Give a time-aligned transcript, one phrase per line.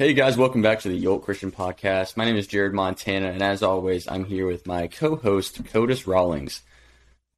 [0.00, 2.16] Hey guys, welcome back to the Yolt Christian Podcast.
[2.16, 6.62] My name is Jared Montana, and as always, I'm here with my co-host Codis Rawlings.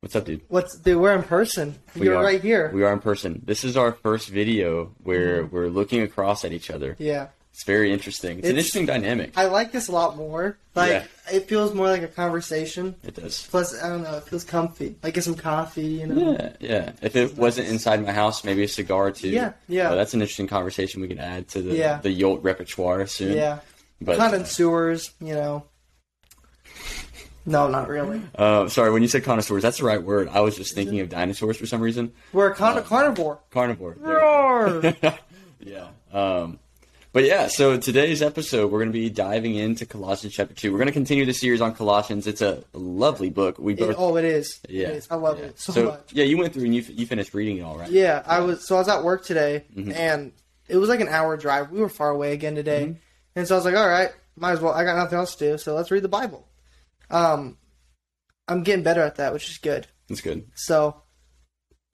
[0.01, 0.41] What's up, dude?
[0.49, 0.97] What's dude?
[0.97, 1.79] We're in person.
[1.95, 2.71] We You're are- right here.
[2.73, 3.43] We are in person.
[3.45, 5.55] This is our first video where mm-hmm.
[5.55, 6.97] we're looking across at each other.
[6.99, 8.41] yeah, It's very interesting.
[8.41, 9.33] It's, an interesting dynamic.
[9.35, 10.59] I like this a lot more.
[10.75, 11.05] Like Yeah.
[11.33, 12.95] it feels more like a conversation.
[13.03, 13.47] It does.
[13.51, 14.19] Plus, I don't know.
[14.19, 14.95] It feels comfy.
[15.03, 15.87] Like get some coffee.
[15.87, 16.33] You know.
[16.39, 16.93] Yeah, yeah.
[17.01, 19.31] If it wasn't inside my house, maybe a cigar too.
[19.31, 19.89] Yeah, yeah.
[19.91, 21.99] Uh, that's an interesting conversation we can add to the Yeah.
[22.03, 23.35] the Yolt repertoire soon.
[23.35, 23.61] Yeah.
[24.03, 25.13] But Connoisseurs.
[25.19, 25.65] You know.
[27.47, 28.21] No, not really.
[28.35, 30.29] uh, sorry, when you said connoisseurs, that's the right word.
[30.29, 32.13] I was just thinking of dinosaurs for some reason.
[32.35, 33.41] We're a con- carnivore.
[33.51, 33.95] Carnivore.
[33.95, 34.13] Go.
[34.13, 34.95] Roar.
[35.61, 35.89] Yeah.
[36.13, 36.59] Um,
[37.17, 40.71] but yeah, so today's episode, we're going to be diving into Colossians chapter 2.
[40.71, 42.27] We're going to continue the series on Colossians.
[42.27, 43.59] It's a lovely book.
[43.59, 43.93] We both.
[43.93, 44.61] It- oh, it is.
[44.69, 44.89] yeah.
[44.89, 45.09] It is.
[45.11, 45.47] I love yeah.
[45.47, 46.13] it so, much.
[46.13, 47.91] Yeah, you went through and you, you finished reading it all, right?
[47.91, 48.69] Yeah, I was.
[48.69, 49.93] So I was at work today, Mm-hmm.
[49.93, 50.33] and
[50.69, 51.71] it was like an hour drive.
[51.71, 52.99] We were far away again today, Mm-hmm.
[53.37, 54.75] and so I was like, "All right, might as well.
[54.75, 56.47] I got nothing else to do, so let's read the Bible."
[57.11, 57.57] Um,
[58.47, 59.87] I'm getting better at that, which is good.
[60.11, 60.49] That's good.
[60.55, 61.01] So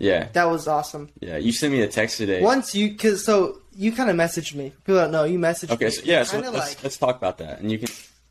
[0.01, 0.31] Yeah.
[0.33, 1.11] that was awesome.
[1.21, 1.37] Yeah.
[1.37, 2.43] You sent me a text today.
[2.43, 4.71] Once you, cause so you kind of messaged me.
[4.85, 5.91] People don't know you messaged Okay, me.
[5.91, 7.61] so yeah, so let's, like let's talk about that.
[7.61, 7.89] And you can.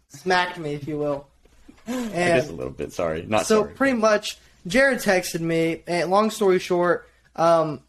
[0.10, 1.28] smacked me, if you will.
[1.88, 2.94] I guess a little bit.
[2.94, 3.24] Sorry.
[3.24, 3.74] Not so sorry.
[3.74, 7.82] pretty much, Jared texted me, and long story short, um,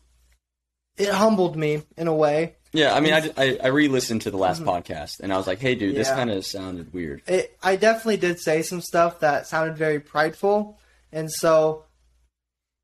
[0.97, 2.55] it humbled me in a way.
[2.73, 5.47] Yeah, I mean, I, I, I re listened to the last podcast and I was
[5.47, 6.19] like, hey, dude, this Mm-hmm.
[6.19, 6.25] Yeah.
[6.25, 7.21] kind of sounded weird.
[7.27, 10.79] it, I definitely did say some stuff that sounded very prideful,
[11.13, 11.85] and so,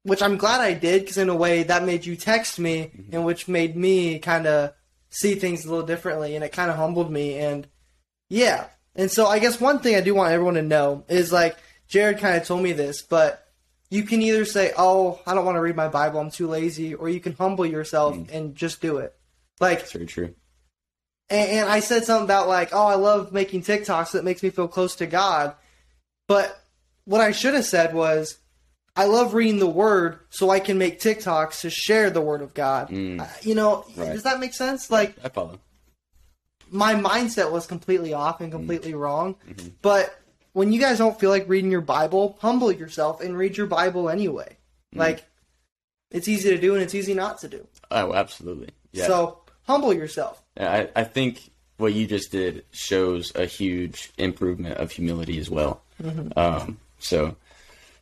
[0.09, 3.15] which I'm glad I did, because in a way that made you text me, Mm-hmm.
[3.15, 4.73] and which made me kind of
[5.11, 7.67] see things a little differently, and it kind of humbled me, and
[8.29, 11.57] yeah, and so I guess one thing I do want everyone to know is like
[11.87, 13.47] Jared kind of told me this, but
[13.91, 16.95] you can either say, "Oh, I don't want to read my Bible, I'm too lazy,"
[16.95, 18.31] or you can humble yourself Mm.
[18.33, 19.15] and just do it.
[19.61, 20.35] Like That's very true.
[21.31, 24.51] and, and I said something about like, oh, I love making TikToks that makes me
[24.51, 25.55] feel close to God.
[26.27, 26.61] But
[27.07, 28.37] what I should have said was,
[28.99, 32.53] I love reading the Word so I can make TikToks to share the Word of
[32.53, 32.89] God.
[32.91, 33.21] Mm.
[33.21, 34.13] Uh, You know, Right.
[34.13, 34.91] does that make sense?
[34.91, 35.59] Like I follow.
[36.71, 38.99] my mindset was completely off and completely Mm.
[39.01, 39.37] wrong.
[39.49, 39.69] Mm-hmm.
[39.81, 40.15] But
[40.53, 44.11] when you guys don't feel like reading your Bible, humble yourself and read your Bible
[44.11, 44.57] anyway.
[44.95, 44.99] Mm.
[44.99, 45.25] Like
[46.11, 47.67] it's easy to do and it's easy not to do.
[47.91, 48.71] Oh, absolutely.
[48.93, 49.07] Yeah.
[49.07, 50.43] So humble yourself.
[50.59, 55.83] I, I think what you just did shows a huge improvement of humility as well.
[56.37, 57.37] Um, so,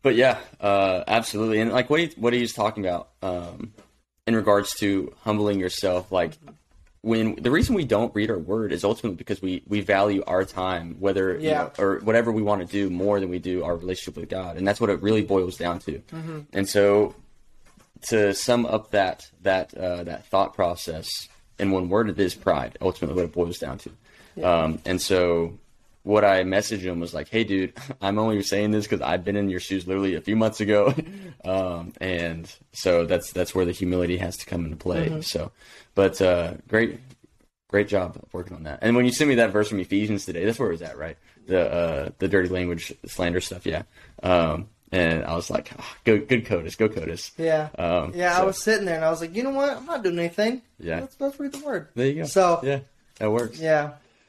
[0.07, 1.59] but yeah, uh, absolutely.
[1.61, 3.73] And like what he, what talking about um,
[4.25, 6.35] in regards to humbling yourself, like
[7.01, 10.45] when the reason we don't read our word is ultimately because we, we value our
[10.45, 11.71] time, whether you Yeah.
[11.77, 14.57] know, or whatever we want to do more than we do our relationship with God,
[14.57, 16.01] and that's what it really boils down to.
[16.53, 17.17] And so,
[18.11, 21.09] to sum up that that uh, that thought process
[21.59, 22.79] in one word, it is pride.
[22.81, 23.91] Ultimately, what it boils down to.
[24.49, 25.59] Um, and so,
[26.07, 29.35] what I messaged him was like, "Hey, dude, I'm only saying this because I've been
[29.35, 30.95] in your shoes literally a few months ago,
[31.45, 35.21] um, and so that's that's where the humility has to come into play.
[35.23, 35.51] So,
[35.97, 37.01] but uh, great,
[37.69, 38.79] great job working on that.
[38.83, 40.97] And when you sent me that verse from Ephesians today, that's where it was at,
[40.97, 41.17] right?
[41.49, 43.83] The uh, the dirty language slander stuff, yeah.
[44.23, 47.33] Um, and I was like, "Ah, go good Codis, go Codis.
[47.37, 47.69] Yeah.
[47.77, 49.77] Um, Yeah, I was sitting there and I was like, you know what?
[49.77, 50.63] I'm not doing anything.
[50.79, 51.01] Yeah.
[51.01, 51.89] Let's, let's read the word.
[51.97, 52.27] There you go.
[52.27, 52.71] So, yeah.
[52.71, 52.79] yeah,
[53.19, 53.59] that works.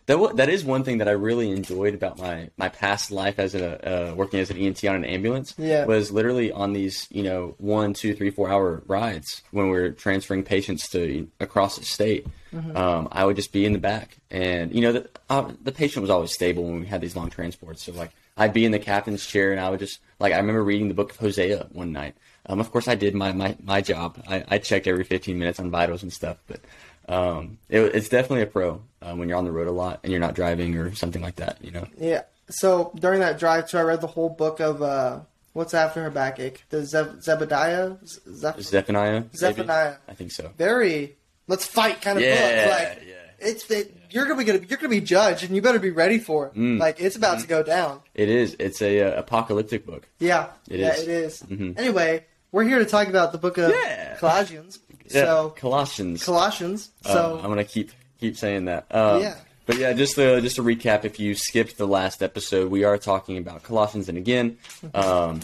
[0.08, 3.40] That w- that is one thing that I really enjoyed about my my past life
[3.40, 5.54] as a uh, working as an EMT on an ambulance.
[5.58, 5.86] Yeah.
[5.86, 9.92] was literally on these you know one, two, three, four hour rides when we were
[9.92, 12.26] transferring patients to across the state.
[12.54, 12.78] Mm-hmm.
[12.78, 16.02] Um, I would just be in the back, and you know the uh, the patient
[16.02, 17.84] was always stable when we had these long transports.
[17.84, 20.64] So like I'd be in the captain's chair, and I would just like I remember
[20.64, 22.16] reading the book of Hosea one night.
[22.46, 24.24] Um, of course, I did my my, my job.
[24.26, 26.62] I, I checked every 15 minutes on vitals and stuff, but
[27.08, 30.12] um, it, it's definitely a pro uh, when you're on the road a lot and
[30.12, 31.58] you're not driving or something like that.
[31.64, 32.24] You know, Yeah.
[32.50, 35.20] So during that drive too, I read the whole book of uh,
[35.54, 39.26] what's after Habakkuk, the Zeb- Zebediah, Z- Zeph- Zephaniah.
[39.42, 39.98] maybe?
[40.08, 40.52] I think so.
[40.58, 42.74] Very let's fight kind of Yeah, book.
[42.74, 43.14] Like yeah.
[43.50, 46.20] it's it, you're gonna be gonna you're gonna be judged, and you better be ready
[46.20, 46.54] for it.
[46.54, 46.80] Mm.
[46.80, 47.42] Like it's about Mm-hmm.
[47.44, 48.00] to go down.
[48.16, 48.56] It is.
[48.60, 50.08] It's a uh, apocalyptic book.
[50.20, 50.48] Yeah.
[50.70, 51.02] It yeah, is.
[51.02, 51.44] it is.
[51.44, 51.78] Mhm.
[51.78, 54.16] Anyway, we're here to talk about the book of Yeah.
[54.20, 54.80] Colossians.
[55.10, 56.24] Yeah, So Colossians.
[56.24, 56.90] Colossians.
[57.06, 58.86] Uh, So I'm gonna keep keep saying that.
[58.92, 59.36] Um, Yeah.
[59.66, 62.98] But yeah, just to just to recap, if you skipped the last episode, we are
[62.98, 64.58] talking about Colossians, and again,
[64.94, 65.42] um,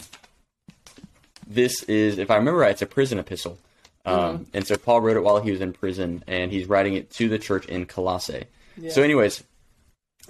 [1.46, 3.58] this is, if I remember right, it's a prison epistle,
[4.06, 4.42] um, Mm-hmm.
[4.56, 7.28] and so Paul wrote it while he was in prison, and he's writing it to
[7.28, 8.44] the church in Colossae.
[8.78, 8.90] Yeah.
[8.92, 9.44] So, anyways,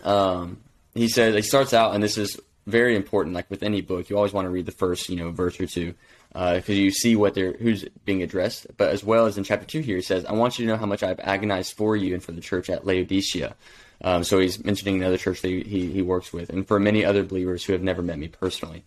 [0.02, 0.58] um,
[0.94, 3.34] he says he starts out, and this is very important.
[3.34, 5.66] Like with any book, you always want to read the first, you know, verse or
[5.66, 5.94] two.
[6.34, 8.66] Because you see what they're who's being addressed.
[8.76, 10.76] But as well as in chapter two here, he says, "I want you to know
[10.76, 13.54] how much I've agonized for you and for the church at Laodicea."
[14.02, 17.04] Um, so he's mentioning another church that he, he, he works with, and for many
[17.04, 18.84] other believers who have never met me personally.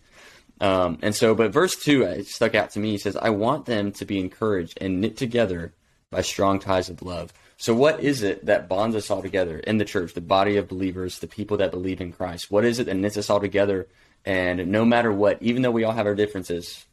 [0.59, 2.91] Um, and so, but verse two uh, it stuck out to me.
[2.91, 5.73] He says, "I want them to be encouraged and knit together
[6.11, 9.77] by strong ties of love." So, what is it that bonds us all together in
[9.77, 12.51] the church, the body of believers, the people that believe in Christ?
[12.51, 13.87] What is it that knits us all together?
[14.25, 16.85] And no matter what, even though we all have our differences,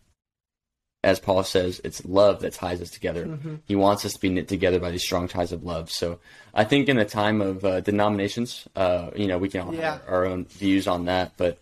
[1.04, 3.26] as Paul says, it's love that ties us together.
[3.26, 3.54] Mm-hmm.
[3.66, 5.90] He wants us to be knit together by these strong ties of love.
[5.90, 6.18] So,
[6.54, 9.92] I think in a time of uh, denominations, uh, you know, we can all Yeah.
[9.92, 11.58] have our own views on that, but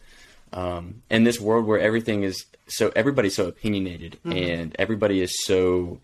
[0.53, 4.33] um, in this world where everything is so everybody's so opinionated Mm-hmm.
[4.39, 5.99] and everybody is so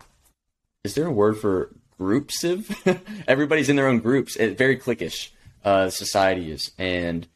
[0.83, 1.69] is there a word for
[1.99, 2.69] groupsive
[3.27, 5.29] everybody's in their own groups it, very cliquish
[5.65, 7.27] uh, society is and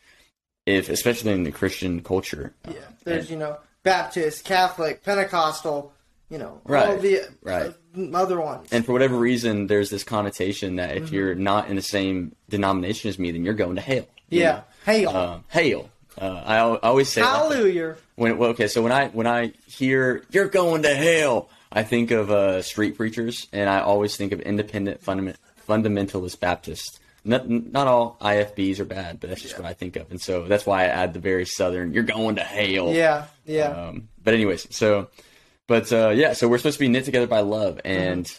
[0.66, 5.94] if especially in the christian culture uh, Yeah, there's and- you know Baptist, Catholic, Pentecostal,
[6.30, 7.74] you know, all Right, the right.
[7.98, 8.70] uh, other ones.
[8.72, 11.04] and for whatever reason there's this connotation that Mm-hmm.
[11.04, 14.40] if you're not in the same denomination as me then you're going to hell you
[14.42, 14.64] yeah, know?
[14.86, 15.90] hail, um, hail
[16.20, 17.96] uh, I, I always say like- hallelujah.
[18.16, 22.12] When well, okay, so when I when I hear you're going to hell, I think
[22.12, 25.38] of uh, street preachers, and I always think of independent fundament,
[25.68, 27.00] fundamentalist Baptists.
[27.26, 30.46] Not, not all IFBs are bad, but that's just what I think of, and so
[30.46, 31.94] that's why I add the very southern.
[31.94, 32.94] You're going to hail.
[32.94, 35.08] Yeah, yeah, Um, but anyways, so,
[35.68, 38.30] but uh, yeah, so we're supposed to be knit together by love, and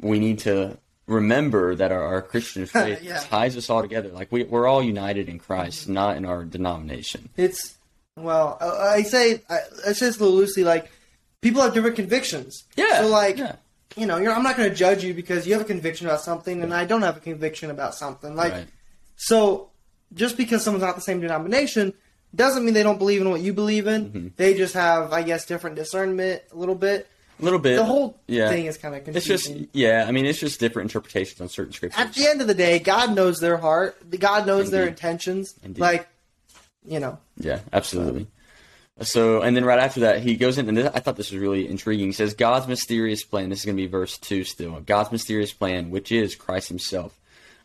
[0.00, 3.18] we need to remember that our, our Christian faith Yeah.
[3.20, 4.10] ties us all together.
[4.10, 7.30] Like we, we're all united in Christ, not in our denomination.
[7.36, 7.76] it's
[8.16, 8.66] well, I
[8.98, 9.58] I say I,
[9.88, 10.90] I say this a little loosely, like
[11.40, 12.64] people have different convictions.
[12.76, 13.56] Yeah, So like, yeah.
[13.96, 16.20] You know, you're, I'm not going to judge you because you have a conviction about
[16.20, 18.34] something and I don't have a conviction about something.
[18.36, 18.66] Like, Right.
[19.16, 19.70] so
[20.14, 21.92] just because someone's not the same denomination
[22.34, 24.06] doesn't mean they don't believe in what you believe in.
[24.06, 24.28] Mm-hmm.
[24.36, 27.08] They just have, I guess, different discernment a little bit.
[27.40, 27.76] A little bit.
[27.76, 28.50] The whole yeah.
[28.50, 29.32] thing is kind of confusing.
[29.34, 30.04] It's just yeah.
[30.08, 32.00] I mean, it's just different interpretations on certain scriptures.
[32.00, 33.96] At the end of the day, God knows their heart.
[34.18, 35.54] God knows their intentions.
[35.62, 35.80] Indeed.
[35.80, 36.08] Like,
[36.84, 38.24] you know, Yeah, absolutely.
[38.24, 38.28] So,
[39.00, 41.68] and then right after that, he goes in, and this, I thought this was really
[41.68, 42.06] intriguing.
[42.06, 44.80] He says, God's mysterious plan, this is going to be verse 2 still.
[44.80, 47.18] God's mysterious plan, which is Christ himself.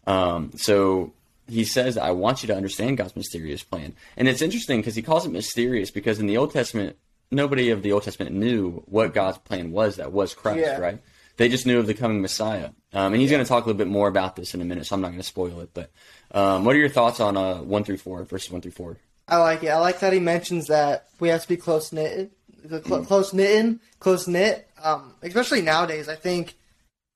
[0.05, 1.13] Um, so,
[1.47, 3.95] he says, I want you to understand God's mysterious plan.
[4.15, 6.95] And it's interesting because he calls it mysterious because in the Old Testament,
[7.31, 10.77] nobody of the Old Testament knew what God's plan was that was Christ, Yeah.
[10.79, 10.99] right?
[11.35, 12.69] They just knew of the coming Messiah.
[12.93, 14.85] Um, and he's going to talk a little bit more about this in a minute,
[14.85, 15.71] so I'm not going to spoil it.
[15.73, 15.89] But
[16.31, 18.97] um, what are your thoughts on uh, 1 through 4, verses 1 through 4?
[19.27, 19.69] I like it.
[19.69, 22.31] I like that he mentions that we have to be close knit,
[22.67, 23.07] cl- mm.
[23.07, 24.69] close knitting, close knit.
[24.83, 26.55] Um, especially nowadays, I think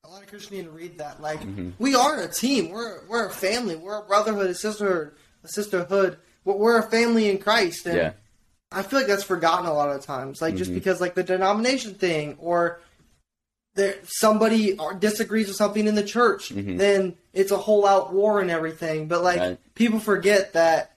[0.05, 1.21] a lot of Christians need to read that.
[1.21, 1.71] Like, mm-hmm.
[1.79, 2.69] we are a team.
[2.69, 3.75] We're we're a family.
[3.75, 5.11] We're a brotherhood, a sisterhood,
[5.43, 6.17] a sisterhood.
[6.45, 7.85] We're, we're a family in Christ.
[7.85, 8.11] And Yeah.
[8.71, 10.41] I feel like that's forgotten a lot of times.
[10.41, 10.79] Like just mm-hmm.
[10.79, 12.81] because like the denomination thing or
[13.75, 16.77] there somebody disagrees with something in the church, mm-hmm.
[16.77, 19.07] then it's a whole out war and everything.
[19.07, 19.59] But like Right.
[19.75, 20.96] people forget that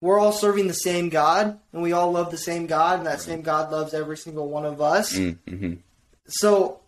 [0.00, 3.20] we're all serving the same God and we all love the same God and that
[3.20, 5.14] same God loves every single one of us.
[5.16, 5.74] Mm-hmm.
[6.26, 6.80] So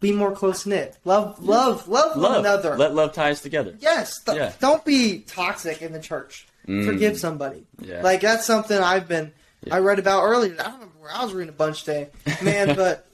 [0.00, 0.96] be more close knit.
[1.04, 2.76] Love love love, one another.
[2.76, 3.74] Let love tie us together.
[3.80, 4.20] Yes.
[4.22, 4.52] Th- Yeah.
[4.60, 6.46] Don't be toxic in the church.
[6.66, 7.64] Forgive somebody.
[7.80, 8.02] Yeah.
[8.02, 9.32] Like that's something I've been
[9.70, 10.54] I read about earlier.
[10.58, 12.08] I don't remember where I was reading a bunch today,
[12.42, 12.74] man.
[12.76, 13.06] but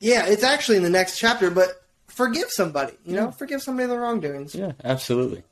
[0.00, 1.50] yeah, it's actually in the next chapter.
[1.50, 1.68] But
[2.08, 2.94] forgive somebody.
[3.04, 4.54] You know, forgive somebody their wrongdoings.
[4.54, 5.44] Yeah, absolutely.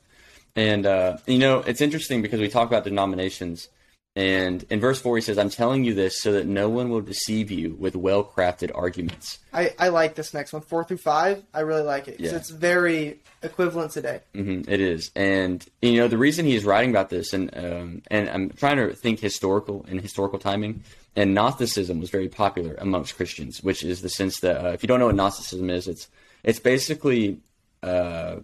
[0.56, 3.68] And uh, you know, it's interesting because we talk about denominations,
[4.14, 7.00] and in verse four he says, "I'm telling you this so that no one will
[7.00, 11.42] deceive you with well-crafted arguments." I, I like this next one, four through five.
[11.52, 12.36] I really like it 'cause Yeah.
[12.36, 14.20] it's very equivalent today.
[14.32, 18.30] hmm it is, and you know, the reason he's writing about this, and um, and
[18.30, 20.82] I'm trying to think historical and historical timing.
[21.16, 24.88] And Gnosticism was very popular amongst Christians, which is the sense that uh, if you
[24.88, 26.08] don't know what Gnosticism is, it's
[26.44, 27.38] it's basically
[27.84, 28.36] uh,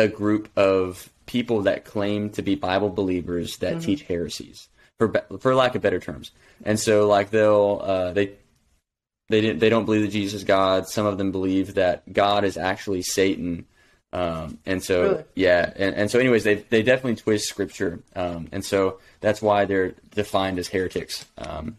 [0.00, 5.54] a group of people that claim to be Bible believers that teach heresies, for for
[5.54, 6.32] lack of better terms.
[6.64, 8.32] And so, like they'll uh, they
[9.28, 10.88] they didn't they don't believe that Jesus is God.
[10.88, 13.66] Some of them believe that God is actually Satan.
[14.12, 15.24] Um, and so Really?
[15.36, 19.66] yeah, and, and so anyways, they they definitely twist scripture, um, and so that's why
[19.66, 21.26] they're defined as heretics.
[21.38, 21.76] Um,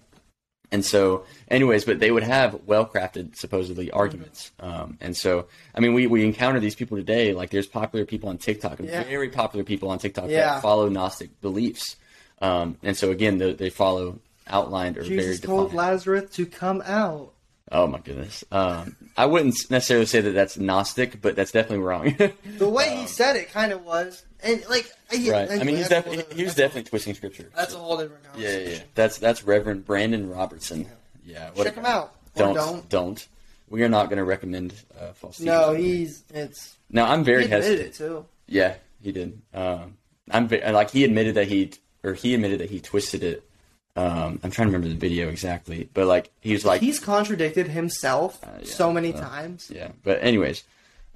[0.71, 4.51] and so, anyways, but they would have well crafted, supposedly, arguments.
[4.59, 7.33] Um, and so, I mean, we, we encounter these people today.
[7.33, 9.03] Like, there's popular people on TikTok, Yeah.
[9.03, 10.53] very popular people on TikTok Yeah.
[10.55, 11.97] that follow Gnostic beliefs.
[12.41, 15.77] Um, and so, again, they, they follow outlined or very Jesus told defined.
[15.77, 17.33] Lazarus to come out.
[17.71, 18.43] Oh my goodness.
[18.51, 22.15] Um, I wouldn't necessarily say that that's Gnostic, but that's definitely wrong.
[22.57, 25.51] The way he said it kind of was, and like, yeah, right.
[25.51, 27.49] I mean, he's that's a whole definitely he was definitely twisting scripture.
[27.55, 28.79] That's a whole different Yeah, yeah, yeah.
[28.93, 30.87] That's that's Reverend Brandon Robertson.
[31.25, 31.49] Yeah.
[31.53, 32.13] what Check him out.
[32.35, 32.89] Don't don't.
[32.89, 33.27] don't.
[33.69, 35.39] We are not going to recommend uh, false.
[35.39, 36.75] No, he's it's.
[36.89, 37.87] No, I'm He very admitted hesitant.
[37.89, 38.25] it too.
[38.47, 39.41] Yeah, he did.
[39.53, 39.97] Um,
[40.29, 41.71] I'm like he admitted that he
[42.03, 43.49] or he admitted that he twisted it.
[43.95, 47.67] Um, I'm trying to remember the video exactly, but like he was like, He's contradicted
[47.67, 48.65] himself Uh, yeah.
[48.65, 49.69] so many Uh, times.
[49.73, 49.89] yeah.
[50.03, 50.63] But anyways,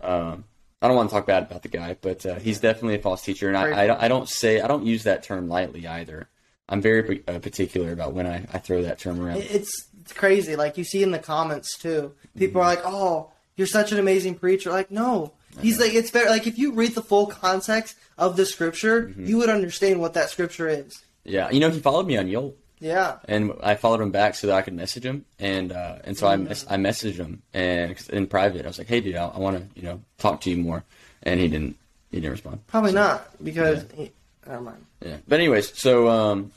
[0.02, 0.44] um,
[0.82, 3.24] I don't want to talk bad about the guy, but uh, he's definitely a false
[3.24, 6.28] teacher, and I, I, don't, I don't say I don't use that term lightly either.
[6.68, 9.38] I'm very uh, particular about when I, I throw that term around.
[9.38, 10.56] It's, it's crazy.
[10.56, 12.14] Like you see in the comments too.
[12.38, 16.30] People are like, "Oh, you're such an amazing preacher." Like, no, he's like, it's fair.
[16.30, 19.26] Like if you read the full context of the scripture, Mm-hmm.
[19.28, 21.02] you would understand what that scripture is.
[21.24, 22.58] Yeah, you know, he followed me on Yelp.
[22.80, 23.18] Yeah.
[23.26, 26.28] and I followed him back so that I could message him, and uh, and so
[26.28, 29.40] I mess- I messaged him and in private I was like, hey dude, I, I
[29.40, 30.84] want to you know talk to you more,
[31.24, 31.78] and he didn't
[32.12, 32.66] he didn't respond.
[32.68, 33.86] Probably not because.
[33.96, 34.12] He,
[34.48, 34.86] never mind.
[35.04, 36.52] Yeah, but anyways, so um,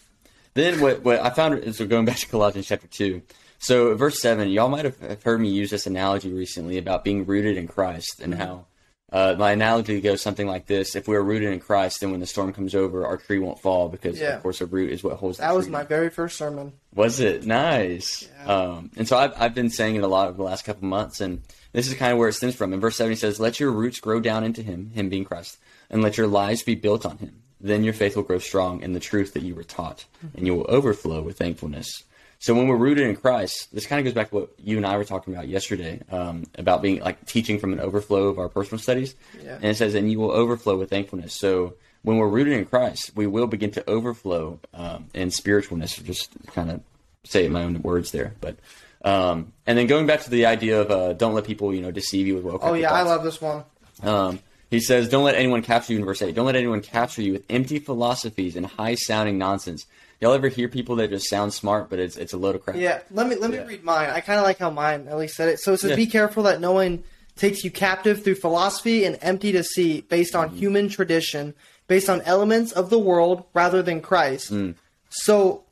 [0.54, 3.22] then what what I found so going back to Colossians chapter two,
[3.58, 7.25] so verse seven, y'all might have have heard me use this analogy recently about being
[7.26, 8.66] rooted in Christ and how.
[9.11, 12.21] Uh, my analogy goes something like this: If we are rooted in Christ, then when
[12.21, 14.37] the storm comes over, our tree won't fall because, Yeah.
[14.37, 15.38] of course, a root is what holds.
[15.38, 16.73] the That was my very first sermon.
[16.95, 18.29] Was it nice?
[18.45, 18.55] Yeah.
[18.55, 21.21] Um, and so I've I've been saying it a lot over the last couple months,
[21.23, 21.41] and
[21.73, 22.73] this is kind of where it stems from.
[22.75, 25.57] In verse seven, he says, "Let your roots grow down into Him, Him being Christ,
[25.88, 27.43] and let your lives be built on Him.
[27.61, 30.05] Then your faith will grow strong in the truth that you were taught,
[30.37, 32.05] and you will overflow with thankfulness."
[32.40, 34.87] So when we're rooted in Christ, this kind of goes back to what you and
[34.87, 38.49] I were talking about yesterday um, about being like teaching from an overflow of our
[38.49, 39.14] personal studies.
[39.42, 39.57] Yeah.
[39.57, 43.12] And it says, "And you will overflow with thankfulness." So when we're rooted in Christ,
[43.16, 46.02] we will begin to overflow um, in spiritualness.
[46.04, 46.80] Just kind of
[47.25, 48.57] say it in my own words there, but
[49.04, 51.90] um, and then going back to the idea of uh, don't let people you know
[51.90, 52.59] deceive you with well.
[52.62, 53.64] Oh yeah, I love this one.
[54.02, 54.38] Um,
[54.71, 57.33] he says, "Don't let anyone capture you." In verse eight, don't let anyone capture you
[57.33, 59.87] with empty philosophies and high-sounding nonsense.
[60.20, 62.76] Y'all ever hear people that just sound smart, but it's it's a load of crap?
[62.76, 63.66] Yeah, let me let me Yeah.
[63.66, 64.10] read mine.
[64.10, 65.60] I kind of like how mine at least said it.
[65.60, 65.96] So it says, Yeah.
[65.96, 67.04] "Be careful that no one
[67.37, 70.56] takes you captive through philosophy and empty deceit, based on Mm-hmm.
[70.58, 71.54] human tradition,
[71.87, 74.75] based on elements of the world rather than Christ." Mm.
[75.08, 75.62] So,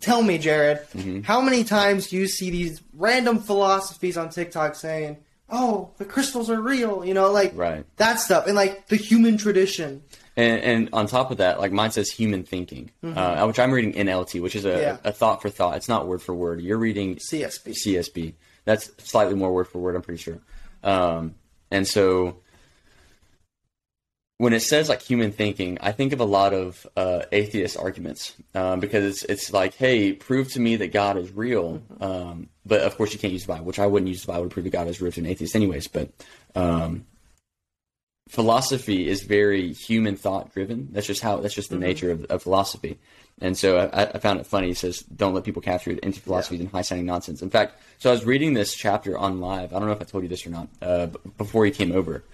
[0.00, 1.20] tell me, Jared, Mm-hmm.
[1.22, 5.18] how many times do you see these random philosophies on TikTok saying,
[5.50, 7.84] "Oh, the crystals are real," you know, like Right.
[7.98, 10.02] that stuff, and like the human tradition.
[10.36, 13.92] And, and on top of that, like mine says human thinking, uh, which I'm reading
[13.92, 14.80] NLT, which is a, Mm-hmm.
[14.80, 14.96] Yeah.
[15.04, 15.76] a thought for thought.
[15.76, 16.60] It's not word for word.
[16.60, 17.74] You're reading CSB.
[17.86, 18.34] CSB.
[18.64, 20.38] That's slightly more word for word, I'm pretty sure.
[20.82, 21.34] Um,
[21.70, 22.38] and so
[24.38, 28.34] when it says like human thinking, I think of a lot of uh, atheist arguments
[28.54, 31.80] um, because it's it's like, hey, prove to me that God is real.
[32.00, 34.44] Um, but of course, you can't use the Bible, which I wouldn't use the Bible
[34.44, 35.86] to prove that God is real to an atheist, anyways.
[35.86, 36.10] But
[36.56, 37.06] um,
[38.28, 40.88] philosophy is very human thought driven.
[40.92, 42.98] That's just how that's just the nature of, of philosophy.
[43.40, 44.68] And so I, I found it funny.
[44.68, 47.80] He says, "Don't let people capture you into philosophies and high sounding nonsense." In fact,
[47.98, 49.74] so I was reading this chapter on live.
[49.74, 51.92] I don't know if I told you this or not uh, b- before he came
[51.92, 52.24] over.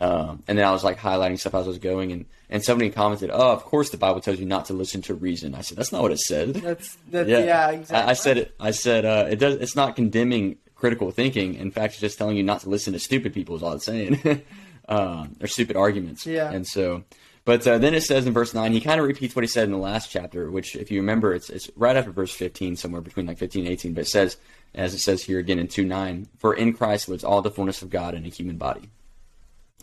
[0.00, 2.90] Um, and then I was like highlighting stuff as I was going, and, and somebody
[2.90, 5.76] commented, "Oh, of course the Bible tells you not to listen to reason." I said,
[5.76, 7.96] "That's not what it said." That's that's yeah, exactly.
[7.96, 8.54] I, I said it.
[8.60, 9.56] I said uh, it does.
[9.56, 11.54] It's not condemning critical thinking.
[11.54, 13.56] In fact, it's just telling you not to listen to stupid people.
[13.56, 14.20] Is all it's saying,
[14.88, 16.26] um, or stupid arguments.
[16.26, 16.50] Yeah.
[16.50, 17.04] And so,
[17.44, 19.64] but uh, then it says in verse nine, he kind of repeats what he said
[19.64, 23.00] in the last chapter, which, if you remember, it's it's right after verse fifteen, somewhere
[23.00, 23.94] between like fifteen and eighteen.
[23.94, 24.36] But it says,
[24.74, 27.82] as it says here again in two nine, for in Christ lives all the fullness
[27.82, 28.90] of God in a human body.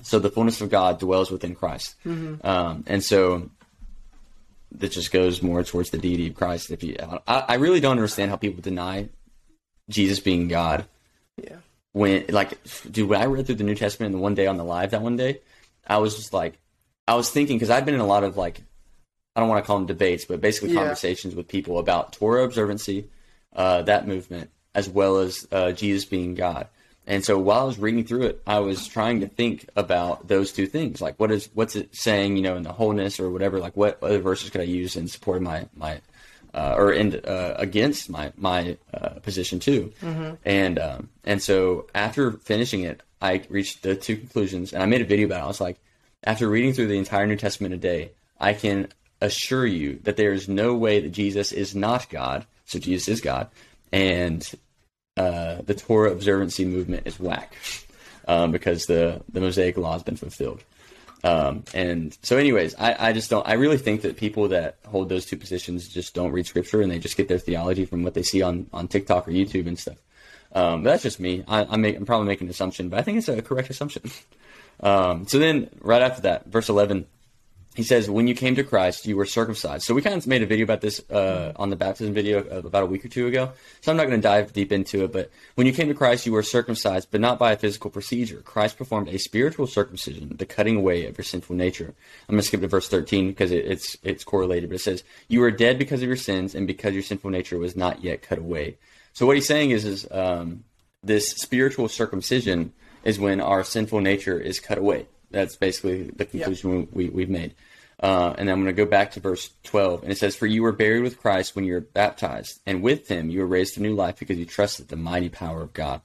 [0.04, 3.50] So the fullness of God dwells within Christ, um, and so
[4.74, 6.70] that just goes more towards the deity of Christ.
[6.70, 9.08] If you, I, I really don't understand how people deny
[9.88, 10.86] Jesus being God
[11.42, 11.58] yeah.
[11.96, 12.58] When, like,
[12.92, 14.92] dude, when I read through the New Testament and the one day on the live
[14.92, 15.40] that one day,
[15.88, 16.58] I was just like,
[17.08, 18.62] I was thinking because I've been in a lot of like,
[19.34, 20.82] I don't want to call them debates, but basically Yeah.
[20.82, 23.08] conversations with people about Torah observancy,
[23.56, 26.68] uh, that movement, as well as uh, Jesus being God.
[27.08, 30.52] And so while I was reading through it, I was trying to think about those
[30.52, 33.60] two things, like what is what's it saying, you know, in the wholeness or whatever.
[33.60, 36.02] Like what other verses could I use in support of my my
[36.56, 39.92] uh, or in uh, against my my uh, position too.
[40.46, 45.02] And um, and so after finishing it, I reached the two conclusions, and I made
[45.02, 45.44] a video about it.
[45.44, 45.78] I was like,
[46.24, 48.88] after reading through the entire New Testament a day, I can
[49.22, 52.46] assure you that there is no way that Jesus is not God.
[52.66, 53.50] So Jesus is God,
[53.92, 54.50] and
[55.18, 57.54] uh, the Torah observancy movement is whack
[58.28, 60.64] um, because the the Mosaic law has been fulfilled.
[61.26, 63.48] Um, and so, anyways, I, I just don't.
[63.48, 66.92] I really think that people that hold those two positions just don't read Scripture and
[66.92, 69.80] they just get their theology from what they see on on TikTok or YouTube and
[69.80, 69.98] stuff.
[70.52, 71.44] Um, but that's just me.
[71.48, 74.04] I, I'm, make, I'm probably making an assumption, but I think it's a correct assumption.
[74.82, 77.08] Um, so then, right after that, verse 11,
[77.76, 80.42] he says, "When you came to Christ, you were circumcised." So we kind of made
[80.42, 83.52] a video about this uh, on the baptism video about a week or two ago.
[83.82, 85.12] So I'm not going to dive deep into it.
[85.12, 88.42] But when you came to Christ, you were circumcised, but not by a physical procedure.
[88.46, 91.94] Christ performed a spiritual circumcision, the cutting away of your sinful nature.
[92.28, 94.70] I'm going to skip to verse 13 because it, it's it's correlated.
[94.70, 97.58] But it says, "You were dead because of your sins, and because your sinful nature
[97.58, 98.78] was not yet cut away."
[99.14, 100.64] So what he's saying is, is um,
[101.04, 105.08] this spiritual circumcision is when our sinful nature is cut away.
[105.36, 107.56] That's basically the conclusion we, we, have made.
[108.00, 110.04] Uh, and I'm going to go back to verse 12.
[110.04, 113.10] And it says, For you were buried with Christ when you were baptized, and with
[113.10, 116.00] him you were raised to new life because you trusted the mighty power of God.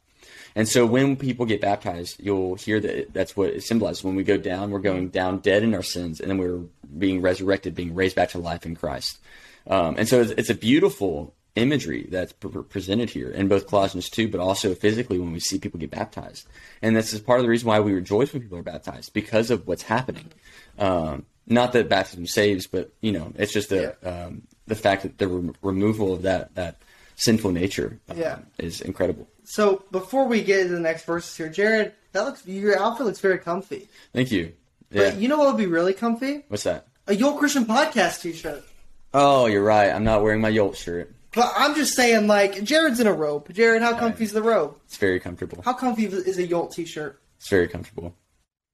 [0.57, 4.03] And so when people get baptized, you'll hear that that's what it symbolizes.
[4.03, 6.65] When we go down, we're going down dead in our sins, and then we're
[6.99, 9.21] being resurrected, being raised back to life in Christ.
[9.69, 14.09] Um, and so it's, it's, a beautiful imagery that's pre- presented here in both Colossians
[14.09, 16.47] 2, but also physically when we see people get baptized.
[16.83, 19.51] And this is part of the reason why we rejoice when people are baptized because
[19.51, 20.31] of what's happening.
[20.79, 24.09] Um, not that baptism saves, but you know, it's just the yeah.
[24.09, 26.77] um, the fact that the re- removal of that that
[27.17, 28.39] sinful nature um, yeah.
[28.59, 29.29] is incredible.
[29.45, 33.21] So before we get into the next verses here, Jared, that looks your outfit looks
[33.21, 33.89] very comfy.
[34.13, 34.53] Thank you.
[34.91, 35.11] Yeah.
[35.11, 36.45] But you know what would be really comfy?
[36.49, 36.87] What's that?
[37.07, 38.65] A Yolt Christian podcast T-shirt.
[39.13, 39.91] Oh, you're right.
[39.91, 41.13] I'm not wearing my Yolt shirt.
[41.33, 43.53] But I'm just saying, like, Jared's in a robe.
[43.53, 44.77] Jared, how comfy is the robe?
[44.87, 45.63] It's very comfortable.
[45.63, 47.21] How comfy is a Yolt t-shirt?
[47.39, 48.15] It's very comfortable.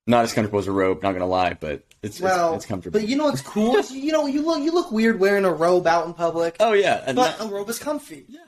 [0.07, 3.01] Not as comfortable as a robe, not gonna lie, but it's well, it's, it's comfortable.
[3.01, 3.81] But you know what's cool?
[3.91, 6.57] you know, you look you look weird wearing a robe out in public.
[6.61, 8.25] Oh yeah, but that, a robe is comfy.
[8.29, 8.41] Yeah.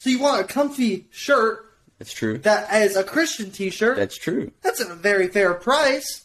[0.00, 1.64] So you want a comfy shirt?
[1.98, 2.38] That's true.
[2.38, 3.96] That is a Christian T-shirt.
[3.96, 4.50] That's true.
[4.62, 6.23] That's at a very fair price.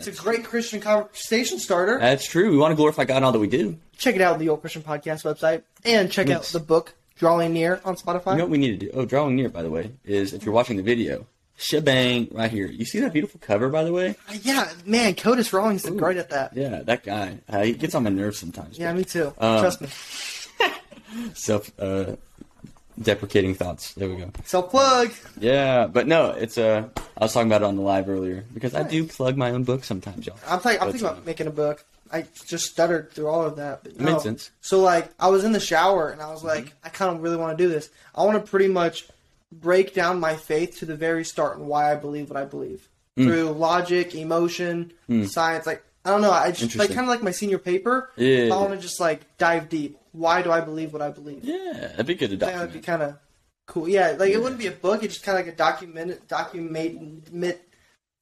[0.00, 1.98] That's it's a great Christian conversation starter.
[1.98, 2.50] That's true.
[2.50, 3.76] We want to glorify God in all that we do.
[3.98, 7.52] Check it out on the Yolt Christian Podcast website, and check out the book Drawing
[7.52, 8.32] Near on Spotify.
[8.32, 8.92] You know what we need to do?
[8.94, 11.26] Oh, Drawing Near, by the way, is if you're watching the video,
[11.58, 12.66] shebang right here.
[12.66, 14.16] You see that beautiful cover, by the way?
[14.26, 16.56] Uh, yeah, man, Codis Rawlings is great at that.
[16.56, 17.40] Yeah, that guy.
[17.46, 18.78] Uh, he gets on my nerves sometimes.
[18.78, 19.34] Yeah, but, me too.
[19.36, 19.88] Um, Trust me.
[21.34, 22.16] self uh,
[23.00, 23.94] deprecating thoughts.
[23.94, 24.30] There we go.
[24.44, 25.12] Self plug.
[25.38, 28.72] Yeah, but no, it's uh I was talking about it on the live earlier because
[28.72, 28.84] nice.
[28.84, 30.38] I do plug my own book sometimes, y'all.
[30.46, 31.84] I'm, th- I'm thinking about making a book.
[32.12, 33.84] I just stuttered through all of that.
[33.84, 34.12] But no.
[34.12, 34.50] Makes sense.
[34.60, 36.86] So like, I was in the shower and I was like, mm-hmm.
[36.86, 37.88] I kind of really want to do this.
[38.14, 39.06] I want to pretty much
[39.52, 42.88] break down my faith to the very start and why I believe what I believe
[43.16, 43.26] mm.
[43.26, 45.28] through logic, emotion, mm.
[45.28, 45.66] science.
[45.66, 46.32] Like I don't know.
[46.32, 48.10] I just like kind of like my senior paper.
[48.16, 48.54] Yeah.
[48.54, 49.98] I want to just like dive deep.
[50.12, 51.44] Why do I believe what I believe?
[51.44, 52.68] Yeah, that'd be good to document.
[52.68, 53.18] That'd be kind of
[53.66, 53.88] cool.
[53.88, 54.36] Yeah, like yeah.
[54.36, 55.02] it wouldn't be a book.
[55.02, 57.58] It's just kind of like a document document.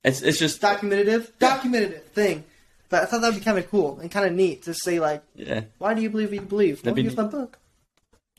[0.05, 2.44] It's it's just documentative documentative thing.
[2.90, 5.22] But I thought that'd be kind of cool and kind of neat to say like,
[5.35, 6.85] yeah, why do you believe what you believe?
[6.85, 7.59] Well, here's my book.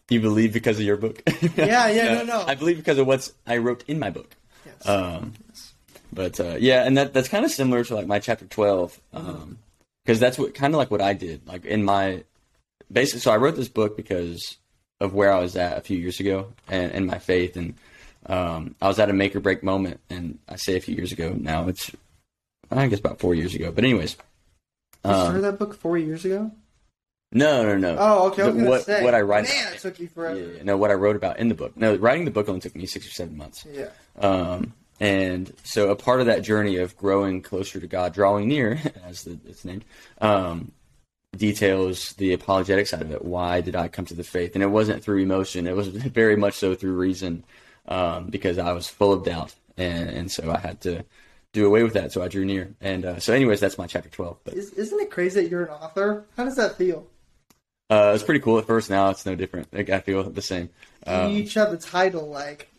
[0.09, 1.21] You believe because of your book?
[1.55, 2.43] yeah, yeah, no, no.
[2.47, 4.35] I believe because of what's I wrote in my book.
[4.65, 4.87] Yes.
[4.87, 5.73] Um, yes.
[6.11, 9.27] But uh, yeah, and that that's kind of similar to like my chapter twelve, because
[9.27, 9.41] mm-hmm.
[9.43, 9.57] um,
[10.05, 12.23] that's what kind of like what I did, like in my
[12.91, 13.21] basic.
[13.21, 14.57] So I wrote this book because
[14.99, 17.75] of where I was at a few years ago and, and my faith, and
[18.25, 19.99] um, I was at a make or break moment.
[20.09, 21.91] And I say a few years ago now, it's
[22.71, 23.71] I guess about four years ago.
[23.71, 24.17] But anyways,
[25.05, 26.51] you started um, that book four years ago.
[27.31, 27.95] No, no, no.
[27.99, 28.43] Oh, okay.
[28.43, 29.45] I what say, what I write?
[29.45, 30.39] Man, it took you forever.
[30.39, 31.77] Yeah, yeah, no, what I wrote about in the book.
[31.77, 33.65] No, writing the book only took me six or seven months.
[33.71, 33.89] Yeah.
[34.17, 38.81] Um, and so a part of that journey of growing closer to God, drawing near,
[39.05, 39.85] as the, it's named,
[40.21, 40.71] um,
[41.35, 43.23] details the apologetic side of it.
[43.23, 44.55] Why did I come to the faith?
[44.55, 45.67] And it wasn't through emotion.
[45.67, 47.43] It was very much so through reason,
[47.87, 51.05] um, because I was full of doubt, and and so I had to
[51.53, 52.11] do away with that.
[52.11, 52.75] So I drew near.
[52.81, 54.37] And uh, so, anyways, that's my chapter twelve.
[54.43, 56.25] But Is, not it crazy that you're an author?
[56.37, 57.07] How does that feel?
[57.89, 58.89] Uh, it's pretty cool at first.
[58.89, 59.73] Now it's no different.
[59.73, 60.69] Like, I feel the same.
[61.07, 62.29] Um, you each have the title.
[62.29, 62.69] Like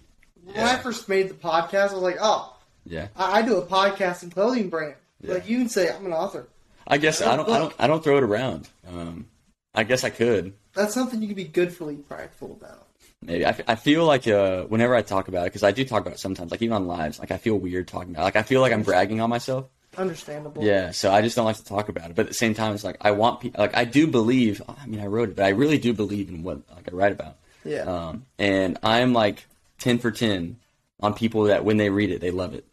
[0.44, 0.72] when yeah.
[0.72, 4.22] I first made the podcast, I was like, oh, yeah, I, I do a podcast
[4.22, 4.94] and clothing brand.
[5.20, 5.34] Yeah.
[5.34, 6.48] Like you can say I'm an author.
[6.90, 7.48] I guess I, don't.
[7.48, 7.74] I don't.
[7.78, 8.68] I don't throw it around.
[8.88, 9.26] Um,
[9.74, 10.54] I guess I could.
[10.74, 12.88] That's something you can be goodfully prideful about.
[13.22, 16.00] Maybe I, I feel like uh, whenever I talk about it, because I do talk
[16.00, 18.22] about it sometimes, like even on lives, like I feel weird talking about.
[18.22, 18.24] it.
[18.24, 19.66] Like I feel like I'm bragging on myself.
[19.96, 20.64] Understandable.
[20.64, 22.16] Yeah, so I just don't like to talk about it.
[22.16, 23.60] But at the same time, it's like I want people.
[23.60, 24.60] Like I do believe.
[24.68, 27.12] I mean, I wrote it, but I really do believe in what like I write
[27.12, 27.36] about.
[27.64, 27.82] Yeah.
[27.82, 29.46] Um, and I'm like
[29.78, 30.56] ten for ten
[31.00, 32.64] on people that when they read it, they love it.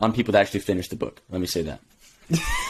[0.00, 1.20] On people that actually finish the book.
[1.30, 1.80] Let me say that.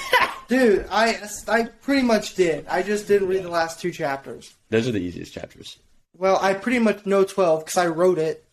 [0.48, 2.66] Dude, I I pretty much did.
[2.68, 4.54] I just didn't read the last two chapters.
[4.70, 5.78] Those are the easiest chapters.
[6.16, 8.44] Well, I pretty much know twelve because I wrote it.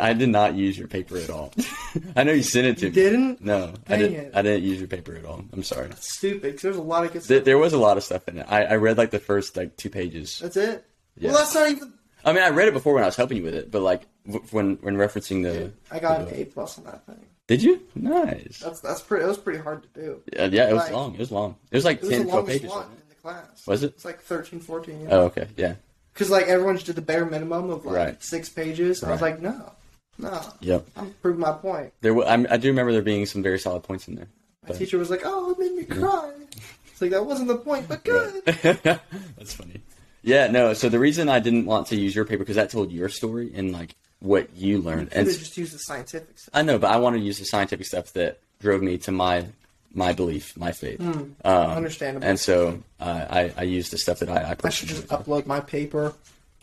[0.00, 1.52] I did not use your paper at all.
[2.16, 2.94] I know you sent it to you me.
[2.94, 3.40] Didn't?
[3.44, 4.16] No, Dang I didn't.
[4.16, 4.32] It.
[4.34, 5.44] I didn't use your paper at all.
[5.52, 5.88] I'm sorry.
[5.88, 6.42] That's stupid.
[6.42, 7.28] Because there's a lot of good stuff.
[7.28, 8.46] There, there, was a lot of stuff in it.
[8.48, 10.38] I, I read like the first like two pages.
[10.38, 10.86] That's it.
[11.18, 11.30] Yeah.
[11.30, 11.92] Well, that's not even.
[12.24, 14.06] I mean, I read it before when I was helping you with it, but like
[14.26, 15.72] w- when when referencing the.
[15.90, 17.26] I got an A plus on that thing.
[17.46, 17.82] Did you?
[17.94, 18.60] Nice.
[18.64, 19.24] That's that's pretty.
[19.24, 20.22] It was pretty hard to do.
[20.32, 21.14] Yeah, yeah, it was Like- long.
[21.14, 21.56] It was long.
[21.70, 22.74] It was like It was 10, the 12 longest pages.
[22.74, 23.66] one in the class.
[23.66, 23.92] Was it?
[23.94, 25.00] It's like 13, 14.
[25.02, 25.08] Yeah.
[25.10, 25.46] Oh, okay.
[25.56, 25.74] Yeah.
[26.12, 28.22] Because like everyone just did the bare minimum of like Right.
[28.22, 29.02] six pages.
[29.02, 29.72] And I was like, no,
[30.18, 30.86] no, Yep.
[30.96, 31.92] I'm proving my point.
[32.00, 34.28] There, I'm, I do remember there being some very solid points in there.
[34.62, 36.30] My But- teacher was like, oh, it made me cry.
[36.86, 38.42] It's like that wasn't the point, but good.
[38.82, 39.82] That's funny.
[40.22, 40.72] Yeah, no.
[40.72, 43.50] So the reason I didn't want to use your paper because that told your story
[43.54, 46.50] and like what you learned, and just use the scientific stuff.
[46.54, 49.46] I know, but I wanted to use the scientific stuff that drove me to my
[49.92, 51.00] my belief, my faith.
[51.00, 52.26] um, Understandable.
[52.26, 55.46] And so uh, I I used the stuff that I I, I should just upload
[55.46, 56.14] my paper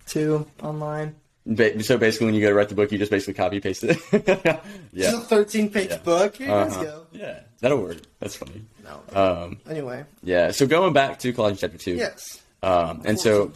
[0.08, 1.16] to online.
[1.46, 3.84] Ba- so basically, when you go to write the book, you just basically copy paste
[3.84, 3.98] it.
[4.12, 4.62] It's
[4.94, 5.18] yeah.
[5.18, 5.98] a 13 page Yeah.
[5.98, 6.36] book.
[6.36, 6.84] Here you Uh-huh.
[6.84, 7.06] go.
[7.14, 7.98] Yeah, that'll work.
[8.20, 8.62] That's funny.
[8.84, 9.02] No.
[9.20, 10.52] Um, anyway, yeah.
[10.52, 11.96] So going back to Colossians chapter two.
[11.96, 12.42] yes.
[12.62, 13.54] Um, and so,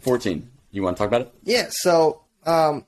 [0.00, 0.50] fourteen.
[0.72, 1.34] You want to talk about it?
[1.44, 2.84] Yeah, so um,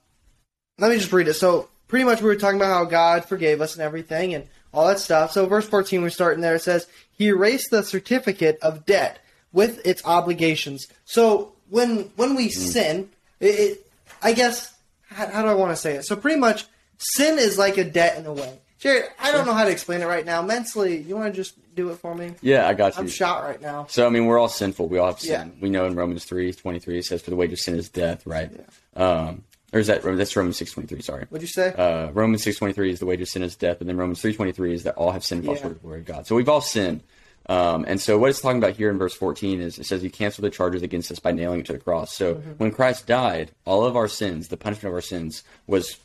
[0.77, 1.33] let me just read it.
[1.35, 4.87] So pretty much we were talking about how God forgave us and everything and all
[4.87, 5.31] that stuff.
[5.31, 6.55] So verse 14, we're starting there.
[6.55, 9.19] It says, He erased the certificate of debt
[9.51, 10.87] with its obligations.
[11.05, 13.09] So when when we sin,
[13.39, 14.73] it, it I guess
[15.09, 16.05] how, how do I want to say it?
[16.05, 16.65] So pretty much
[16.97, 18.59] sin is like a debt in a way.
[18.79, 20.41] Jared, I don't know how to explain it right now.
[20.41, 22.33] Mentally, you want to just do it for me?
[22.41, 23.01] Yeah, I got you.
[23.01, 23.85] I'm shot right now.
[23.89, 24.89] So I mean, we're all sinful.
[24.89, 25.53] We all have sin.
[25.55, 25.61] Yeah.
[25.61, 27.87] We know in Romans three twenty three it says, "For the wage of sin is
[27.87, 28.51] death." Right?
[28.95, 31.01] Um, or is that that's Romans six twenty three?
[31.01, 31.25] Sorry.
[31.29, 31.73] What'd you say?
[31.73, 34.21] Uh, Romans six twenty three is the wage of sin is death, and then Romans
[34.21, 35.61] three twenty three is that all have sinned fall Yeah.
[35.61, 36.27] short of the glory of God.
[36.27, 37.03] So we've all sinned.
[37.49, 40.09] Um, and so what it's talking about here in verse 14 is it says he
[40.09, 42.15] canceled the charges against us by nailing it to the cross.
[42.15, 42.51] So Mm-hmm.
[42.51, 45.97] when Christ died, all of our sins, the punishment of our sins, was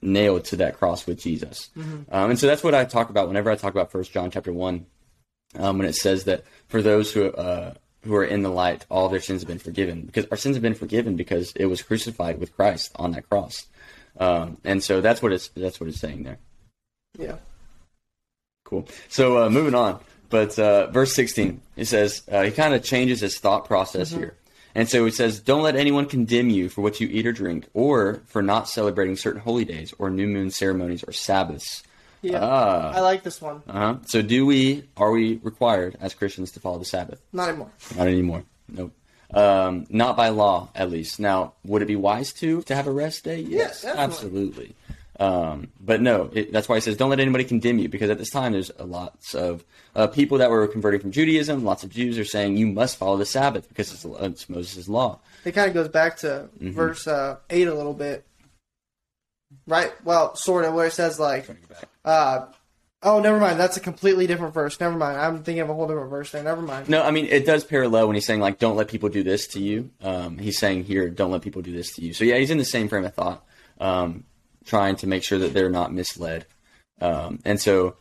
[0.00, 1.70] nailed to that cross with Jesus.
[1.78, 2.12] Mm-hmm.
[2.12, 4.52] Um, and so that's what I talk about whenever I talk about First John chapter
[4.52, 4.86] one,
[5.56, 9.08] um, when it says that for those who uh, who are in the light, all
[9.08, 12.38] their sins have been forgiven because our sins have been forgiven because it was crucified
[12.38, 13.66] with Christ on that cross.
[14.18, 16.38] Um, and so that's what it's that's what it's saying there.
[17.18, 17.36] yeah.
[18.64, 18.88] Cool.
[19.08, 23.20] So uh, moving on, but uh, verse 16, it says uh, he kind of changes
[23.20, 24.36] his thought process here.
[24.74, 27.68] And so it says, Don't let anyone condemn you for what you eat or drink,
[27.74, 31.82] or for not celebrating certain holy days, or new moon ceremonies, or Sabbaths.
[32.32, 32.38] Yeah.
[32.40, 32.92] Ah.
[32.94, 33.62] I like this one.
[33.68, 33.96] Uh-huh.
[34.06, 37.20] So do we, are we required as Christians to follow the Sabbath?
[37.32, 37.70] Not anymore.
[37.96, 38.44] Not anymore.
[38.68, 38.92] Nope.
[39.34, 41.18] Um, not by law, at least.
[41.18, 43.40] Now, would it be wise to to have a rest day?
[43.40, 44.04] Yes, definitely.
[44.04, 44.74] absolutely.
[45.18, 48.18] Um, but no, it, that's why he says, "Don't let anybody condemn you," because at
[48.18, 49.64] this time there's a lots of
[49.96, 51.64] uh, people that were converting from Judaism.
[51.64, 55.18] Lots of Jews are saying you must follow the Sabbath because it's, it's Moses' law.
[55.44, 56.72] It kind of goes back to Mm-hmm.
[56.72, 58.24] verse uh, eight a little bit,
[59.66, 59.92] right?
[60.04, 61.48] Well, sort of, where it says like,
[62.04, 62.46] uh,
[63.02, 63.58] "Oh, never mind.
[63.58, 64.78] That's a completely different verse.
[64.80, 65.18] Never mind.
[65.18, 66.42] I'm thinking of a whole different verse there.
[66.42, 69.08] Never mind." No, I mean it does parallel when he's saying like, "Don't let people
[69.08, 72.12] do this to you." Um, he's saying here, "Don't let people do this to you."
[72.12, 73.44] So yeah, he's in the same frame of thought,
[73.80, 74.24] um,
[74.64, 76.46] trying to make sure that they're not misled.
[77.00, 77.96] Um, and so,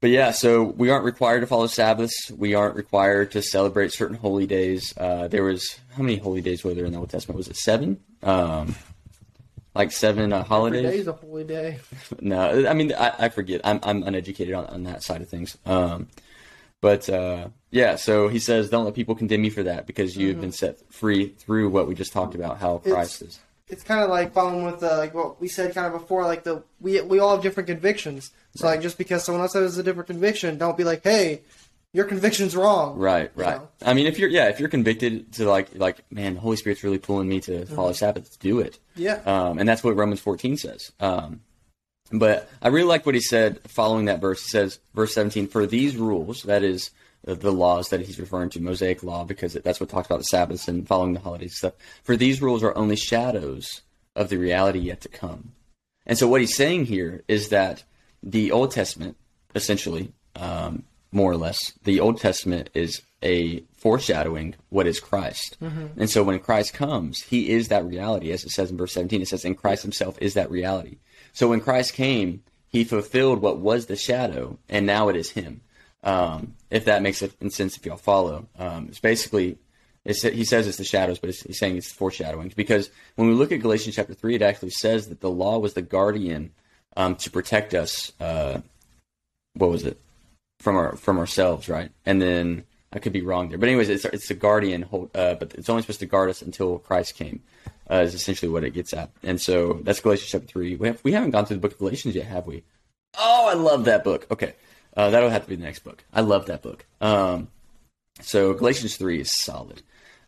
[0.00, 2.30] but yeah, so we aren't required to follow Sabbaths.
[2.30, 4.92] We aren't required to celebrate certain holy days.
[4.96, 7.36] Uh, there was how many holy days were there in the Old Testament?
[7.36, 8.00] Was it seven?
[9.74, 10.82] Like seven uh, Every holidays?
[10.82, 11.78] day is a holy day.
[12.20, 13.60] No, I mean I, I forget.
[13.64, 15.56] I'm I'm uneducated on, on that side of things.
[15.64, 16.08] Um,
[16.80, 20.28] but uh, yeah, so he says, don't let people condemn you for that because you
[20.28, 23.38] have been set free through what we just talked about, how Christ is.
[23.68, 26.24] It's kind of like following with uh, like what we said kind of before.
[26.24, 28.30] Like the we we all have different convictions.
[28.56, 31.42] So like just because someone else has a different conviction, don't be like, "Hey,
[31.92, 33.58] your conviction's wrong." Right, right.
[33.58, 33.68] know?
[33.84, 36.82] I mean, if you're yeah, if you're convicted to like like man, the Holy Spirit's
[36.84, 38.78] really pulling me to follow Sabbath, do it.
[38.96, 39.20] Yeah.
[39.24, 40.92] Um, and that's what Romans 14 says.
[41.00, 41.40] Um,
[42.12, 44.42] but I really like what he said following that verse.
[44.42, 46.90] He says, verse 17, for these rules, that is
[47.24, 50.24] the, the laws that he's referring to, Mosaic law, because that's what talks about the
[50.24, 51.74] Sabbaths and following the holidays stuff.
[52.02, 53.82] For these rules are only shadows
[54.14, 55.52] of the reality yet to come.
[56.06, 57.84] And so what he's saying here is that
[58.22, 59.16] the Old Testament,
[59.54, 65.56] essentially, um, more or less, the Old Testament is a foreshadowing what is Christ.
[65.96, 68.32] And so when Christ comes, he is that reality.
[68.32, 70.96] As it says in verse 17, it says, and Christ himself is that reality.
[71.32, 75.60] So when Christ came, he fulfilled what was the shadow, and now it is him.
[76.02, 79.58] Um, if that makes sense, if y'all follow, um, it's basically
[80.04, 83.34] it's, he says it's the shadows, but it's, he's saying it's foreshadowing because when we
[83.34, 86.50] look at Galatians chapter three, it actually says that the law was the guardian
[86.96, 88.10] um, to protect us.
[88.18, 88.62] Uh,
[89.54, 90.00] what was it
[90.62, 91.90] from our from ourselves, right?
[92.06, 95.34] And then I could be wrong there, but anyways, it's it's the guardian, hold, uh,
[95.34, 97.42] but it's only supposed to guard us until Christ came.
[97.90, 100.76] Uh, is essentially what it gets at, and so that's Galatians chapter three.
[100.76, 102.62] We have we haven't gone through the book of Galatians yet, have we?
[103.18, 104.26] Oh, I love that book.
[104.30, 104.54] Okay,
[104.96, 106.02] uh, that'll have to be the next book.
[106.14, 106.86] I love that book.
[107.00, 107.48] Um,
[108.20, 109.82] so Galatians three is solid.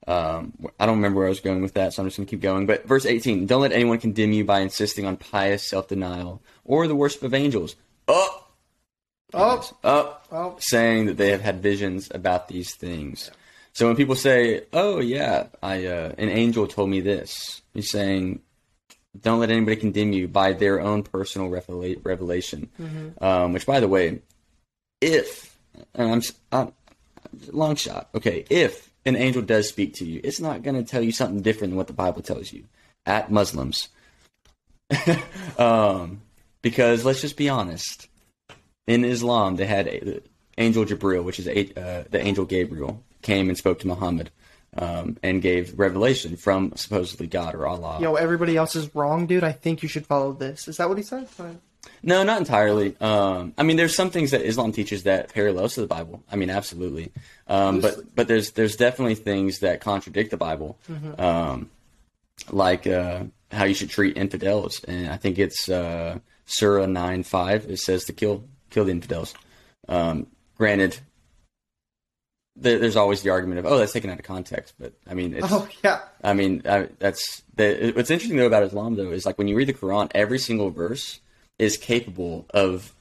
[0.07, 2.31] um, I don't remember where I was going with that, so I'm just going to
[2.31, 2.67] keep going.
[2.67, 6.97] But verse 18: Don't let anyone condemn you by insisting on pious self-denial or the
[6.97, 7.77] worship of angels.
[8.09, 8.44] Up,
[9.35, 13.31] Oh, up, oh, saying that they have had visions about these things.
[13.73, 18.41] So when people say, "Oh yeah, I uh, an angel told me this," he's saying,
[19.21, 22.71] "Don't let anybody condemn you by their own personal revela- revelation."
[23.21, 24.23] Um, which, by the way,
[25.01, 25.59] if
[25.95, 26.73] and I'm, I'm
[27.51, 31.03] long shot, okay, if an angel does speak to you, it's not going to tell
[31.03, 32.65] you something different than what the Bible tells you.
[33.07, 33.89] At Muslims,
[35.59, 36.23] um,
[36.63, 38.09] because let's just be honest
[38.87, 40.21] in Islam, they had a,
[40.59, 44.31] Angel Jibril, which is a, uh, the angel Gabriel, came and spoke to Muhammad
[44.77, 47.99] um, and gave revelation from supposedly God or Allah.
[48.01, 49.45] yo, everybody else is wrong, dude.
[49.45, 50.69] I think you should follow this.
[50.69, 51.29] Is that what he said?
[52.03, 52.97] No, not entirely.
[53.01, 56.23] Um, I mean, there's some things that Islam teaches that parallels to the Bible.
[56.31, 57.13] I mean, absolutely.
[57.47, 60.79] Um, but but there's there's definitely things that contradict the Bible,
[61.19, 61.71] um,
[62.51, 64.83] like uh, how you should treat infidels.
[64.85, 67.67] And I think it's uh, Surah nine five.
[67.71, 68.45] It says to kill
[68.75, 69.35] kill the infidels.
[69.89, 70.27] Um,
[70.59, 70.99] granted,
[72.57, 75.35] there, there's always the argument of oh that's taken out of context, but I mean
[75.35, 76.01] it's Oh yeah.
[76.23, 79.57] I mean, I, that's the, what's interesting though about Islam though is like when you
[79.57, 81.21] read the Quran, every single verse
[81.59, 82.95] is capable of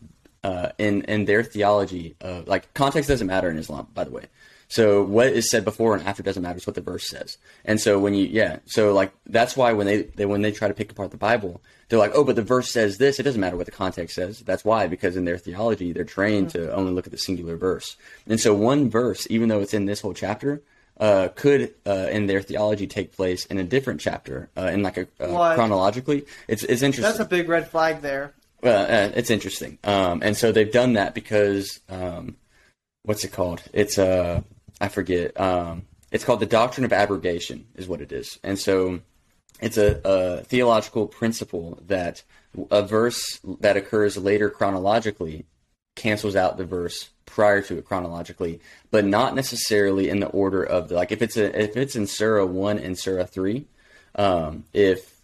[0.44, 4.26] uh, in in their theology of like context doesn't matter in Islam, by the way.
[4.74, 6.58] So what is said before and after doesn't matter.
[6.58, 7.38] It's what the verse says.
[7.64, 10.68] And so when you yeah, so like that's why when they, they when they try
[10.68, 13.20] to pick apart the Bible, they're like, oh, but the verse says this.
[13.20, 14.40] It doesn't matter what the context says.
[14.40, 17.98] That's why because in their theology they're trained to only look at the singular verse.
[18.26, 20.64] And so one verse, even though it's in this whole chapter,
[21.00, 24.98] uh, could uh, in their theology take place in a different chapter, uh, in like
[24.98, 26.26] a uh, chronologically.
[26.48, 27.04] It's it's interesting.
[27.04, 28.34] That's a big red flag there.
[28.64, 32.38] Well, uh, it's interesting, um, and so they've done that because um,
[33.04, 33.62] what's it called?
[33.72, 34.42] It's uh,
[34.80, 35.40] I forget.
[35.40, 39.00] Um, it's called the doctrine of abrogation, is what it is, and so
[39.62, 42.24] it's a, a theological principle that
[42.70, 45.46] a verse that occurs later chronologically
[45.96, 48.60] cancels out the verse prior to it chronologically,
[48.92, 51.12] but not necessarily in the order of the like.
[51.12, 53.66] If it's a, if it's in Surah one and Surah three,
[54.16, 55.20] um, if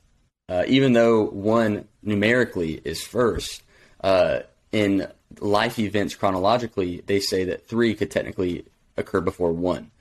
[0.48, 3.62] uh, even though one numerically is first,
[4.02, 4.40] uh,
[4.72, 5.08] in
[5.40, 8.66] life events chronologically, they say that three could technically
[9.00, 9.92] occur before one.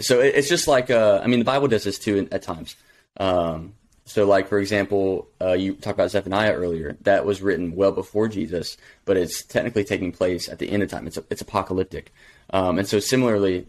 [0.00, 2.42] So it, it's just like, uh, I mean, the Bible does this too in, at
[2.42, 2.76] times.
[3.18, 3.74] Um,
[4.06, 6.96] so, like for example, uh, you talked about Zephaniah earlier.
[7.02, 10.90] That was written well before Jesus, but it's technically taking place at the end of
[10.90, 11.06] time.
[11.06, 12.12] It's it's apocalyptic,
[12.50, 13.66] um, and so similarly,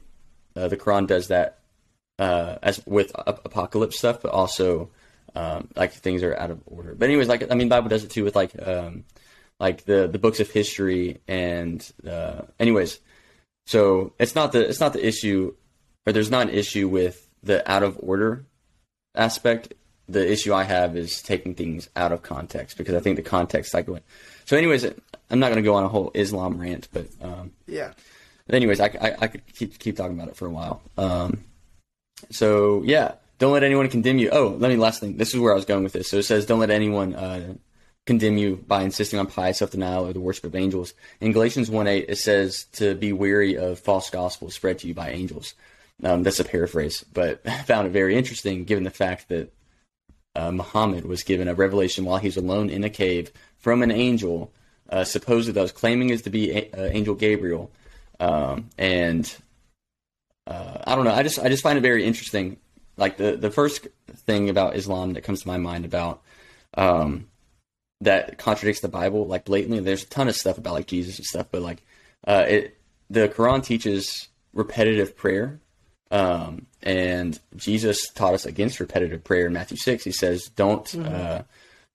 [0.58, 1.60] uh, the Quran does that
[2.19, 4.89] uh, as with ap- apocalypse stuff, but also
[5.36, 6.95] um, like things are out of order.
[6.95, 9.06] But anyways, like I mean, Bible does it too with like um,
[9.58, 13.00] like the the books of history and uh, anyways.
[13.65, 15.54] So it's not the it's not the issue,
[16.06, 18.45] or there's not an issue with the out of order
[19.15, 19.73] aspect.
[20.08, 23.73] The issue I have is taking things out of context because I think the context
[23.73, 24.04] like went.
[24.45, 24.84] So anyways,
[25.32, 27.93] I'm not going to go on a whole Islam rant, but um, Yeah.
[28.47, 30.84] anyways, I, I, I could keep keep talking about it for a while.
[30.95, 31.43] Um,
[32.30, 34.30] so yeah, don't let anyone condemn you.
[34.32, 35.17] Oh, let me last thing.
[35.17, 36.08] This is where I was going with this.
[36.08, 37.56] So it says, don't let anyone uh,
[38.06, 40.94] condemn you by insisting on pious self denial or the worship of angels.
[41.20, 44.94] In Galatians one eight, it says to be weary of false gospels spread to you
[44.94, 45.54] by angels.
[46.04, 49.54] Um, that's a paraphrase, but I found it very interesting given the fact that
[50.36, 53.91] uh, Muhammad was given a revelation while he was alone in a cave from an
[53.91, 54.52] angel,
[54.89, 57.72] uh, supposedly that was claiming is to be a- uh, Angel Gabriel,
[58.20, 59.34] um, and
[60.46, 61.13] uh, I don't know.
[61.13, 62.58] I just I just find it very interesting.
[62.98, 66.22] Like the the first thing about Islam that comes to my mind about
[66.76, 67.28] um,
[68.06, 69.80] that contradicts the Bible like blatantly.
[69.80, 71.84] There's a ton of stuff about like Jesus and stuff, but like
[72.26, 72.78] uh, it
[73.10, 75.60] the Quran teaches repetitive prayer.
[76.12, 80.04] Um, and Jesus taught us against repetitive prayer in Matthew six.
[80.04, 81.44] He says, "Don't uh,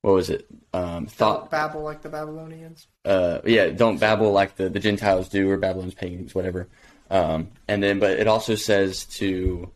[0.03, 0.47] what was it?
[0.73, 2.87] Um, thought Babble like the Babylonians.
[3.05, 6.69] uh, yeah, don't babble like the, the Gentiles do or Babylon's pagans, whatever.
[7.11, 9.71] Um, and then, but it also says to,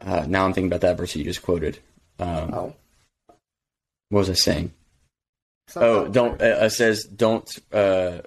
[0.00, 1.78] uh, now I'm thinking about that verse you just quoted.
[2.18, 2.74] Um, Oh.
[4.10, 4.72] What was I saying?
[5.68, 8.18] Something Oh, don't, uh, says don't, uh,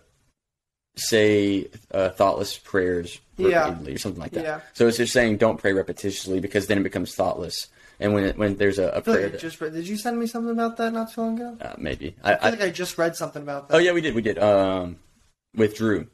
[0.96, 3.66] say, uh, thoughtless prayers Yeah.
[3.66, 4.44] repeatedly or something like that.
[4.44, 4.60] Yeah.
[4.74, 7.68] So it's just saying don't pray repetitiously because then it becomes thoughtless.
[8.02, 9.74] And when it, when there's a, feel prayer like that, just read.
[9.74, 11.58] Did you send me something about that not too long ago?
[11.62, 13.76] uh, maybe, I, I feel I, like I just read something about that.
[13.76, 14.16] Oh yeah, we did.
[14.16, 14.40] We did.
[14.40, 14.98] Um,
[15.56, 16.08] with Drew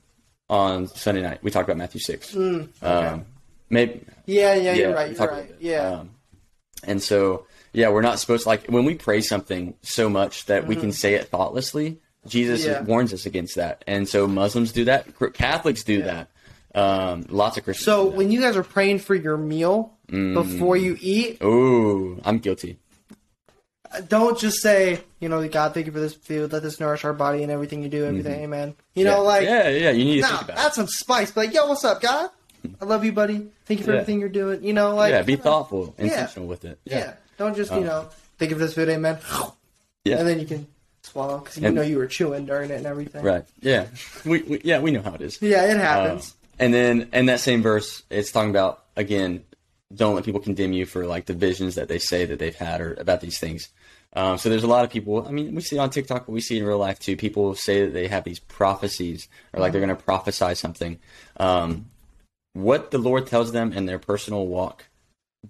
[0.49, 2.33] on Sunday night, we talked about Matthew six.
[2.33, 3.07] Mm, okay.
[3.07, 3.25] Um,
[3.69, 4.03] maybe.
[4.25, 5.15] yeah, yeah, you're right.
[5.15, 5.55] You're right.
[5.59, 5.89] Yeah.
[5.89, 6.09] Um,
[6.83, 10.65] and so, yeah, we're not supposed to, like when we pray something so much that
[10.67, 11.99] we can say it thoughtlessly.
[12.27, 12.71] Jesus Mm-hmm.
[12.71, 12.81] Yeah.
[12.81, 15.05] warns us against that, and so Muslims do that.
[15.35, 16.05] Catholics do Yeah.
[16.73, 16.79] that.
[16.81, 17.85] Um, lots of Christians.
[17.85, 20.33] So when you guys are praying for your meal Mm.
[20.33, 22.77] before you eat, ooh, I'm guilty.
[24.09, 26.51] don't just say, you know, God, thank you for this food.
[26.51, 28.05] Let this nourish our body and everything you do.
[28.05, 28.75] Everything, amen.
[28.93, 29.25] You know, Mm-hmm.
[29.25, 29.91] like yeah, yeah.
[29.91, 31.31] You need to nah, think that's some spice.
[31.31, 32.29] But like, yo, what's up, God?
[32.81, 33.47] I love you, buddy.
[33.65, 33.99] Thank you for Yeah.
[34.01, 34.63] everything you're doing.
[34.63, 36.79] You know, like yeah, be thoughtful, intentional with it.
[36.85, 37.13] Yeah.
[37.37, 39.17] Don't just, you Uh, know, think of this food, amen.
[40.05, 40.17] Yeah.
[40.19, 40.67] And then you can
[41.03, 43.23] swallow because you And- know you were chewing during it and everything.
[43.23, 43.43] Right.
[43.61, 43.87] Yeah.
[44.23, 45.41] We, we yeah we know how it is.
[45.41, 46.33] Yeah, it Uh, happens.
[46.59, 49.43] and then in that same verse, it's talking about again,
[49.93, 52.81] don't let people condemn you for like the visions that they say that they've had
[52.81, 53.69] or about these things.
[54.13, 55.27] Um, so there's a lot of people.
[55.27, 57.17] I mean, we see on TikTok, but we see in real life too.
[57.17, 60.99] People say that they have these prophecies or like they're going to prophesy something.
[61.37, 61.87] Um,
[62.53, 64.85] what the Lord tells them in their personal walk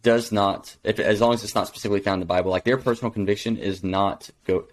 [0.01, 2.77] does not, if, as long as it's not specifically found in the Bible, like their
[2.77, 4.65] personal conviction is not go.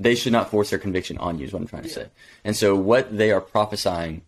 [0.00, 1.46] They should not force their conviction on you.
[1.46, 2.06] Is what I'm trying to say.
[2.44, 4.22] And so what they are prophesying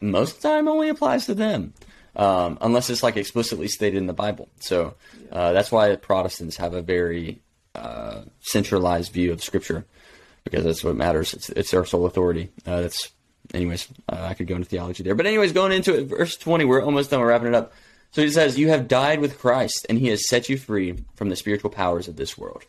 [0.00, 1.74] most of the time only applies to them,
[2.16, 4.48] um, unless it's like explicitly stated in the Bible.
[4.60, 4.94] So
[5.30, 7.40] uh, that's why Protestants have a very
[7.74, 9.86] uh, centralized view of Scripture
[10.46, 11.34] because that's what matters.
[11.34, 12.50] It's, it's our sole authority.
[12.64, 13.10] Uh, that's,
[13.52, 16.64] anyways, uh, I could go into theology there, but anyways, going into it, verse 20,
[16.64, 17.20] we're almost done.
[17.20, 17.72] We're wrapping it up.
[18.10, 21.28] So he says, "You have died with Christ, and He has set you free from
[21.28, 22.64] the spiritual powers of this world."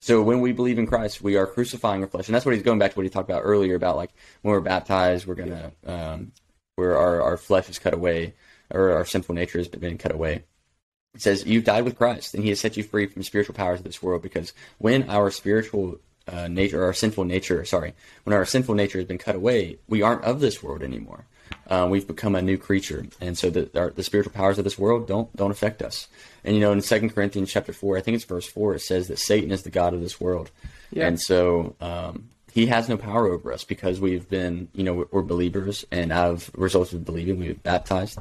[0.00, 2.62] So when we believe in Christ, we are crucifying our flesh, and that's what he's
[2.62, 4.10] going back to what he talked about earlier about like
[4.42, 6.32] when we're baptized, we're gonna um,
[6.76, 8.34] where our our flesh is cut away,
[8.70, 10.44] or our sinful nature has been cut away.
[11.14, 13.80] It says you've died with Christ, and He has set you free from spiritual powers
[13.80, 14.22] of this world.
[14.22, 18.98] Because when our spiritual uh, nature, or our sinful nature, sorry, when our sinful nature
[18.98, 21.26] has been cut away, we aren't of this world anymore.
[21.68, 24.78] Uh, we've become a new creature, and so the our, the spiritual powers of this
[24.78, 26.08] world don't don't affect us.
[26.44, 29.08] And you know, in Second Corinthians chapter four, I think it's verse four, it says
[29.08, 30.50] that Satan is the god of this world,
[30.90, 31.06] Yeah.
[31.06, 35.04] and so um, he has no power over us because we've been, you know, we're,
[35.10, 38.18] we're believers, and of results of believing, we've been baptized.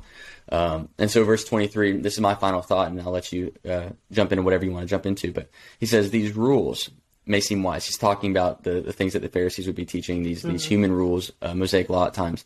[0.52, 3.90] Um, and so, verse 23, this is my final thought, and I'll let you uh,
[4.12, 5.32] jump into whatever you want to jump into.
[5.32, 6.90] But he says, These rules
[7.26, 7.86] may seem wise.
[7.86, 10.92] He's talking about the, the things that the Pharisees would be teaching, these, these human
[10.92, 12.46] rules, uh, Mosaic law at times.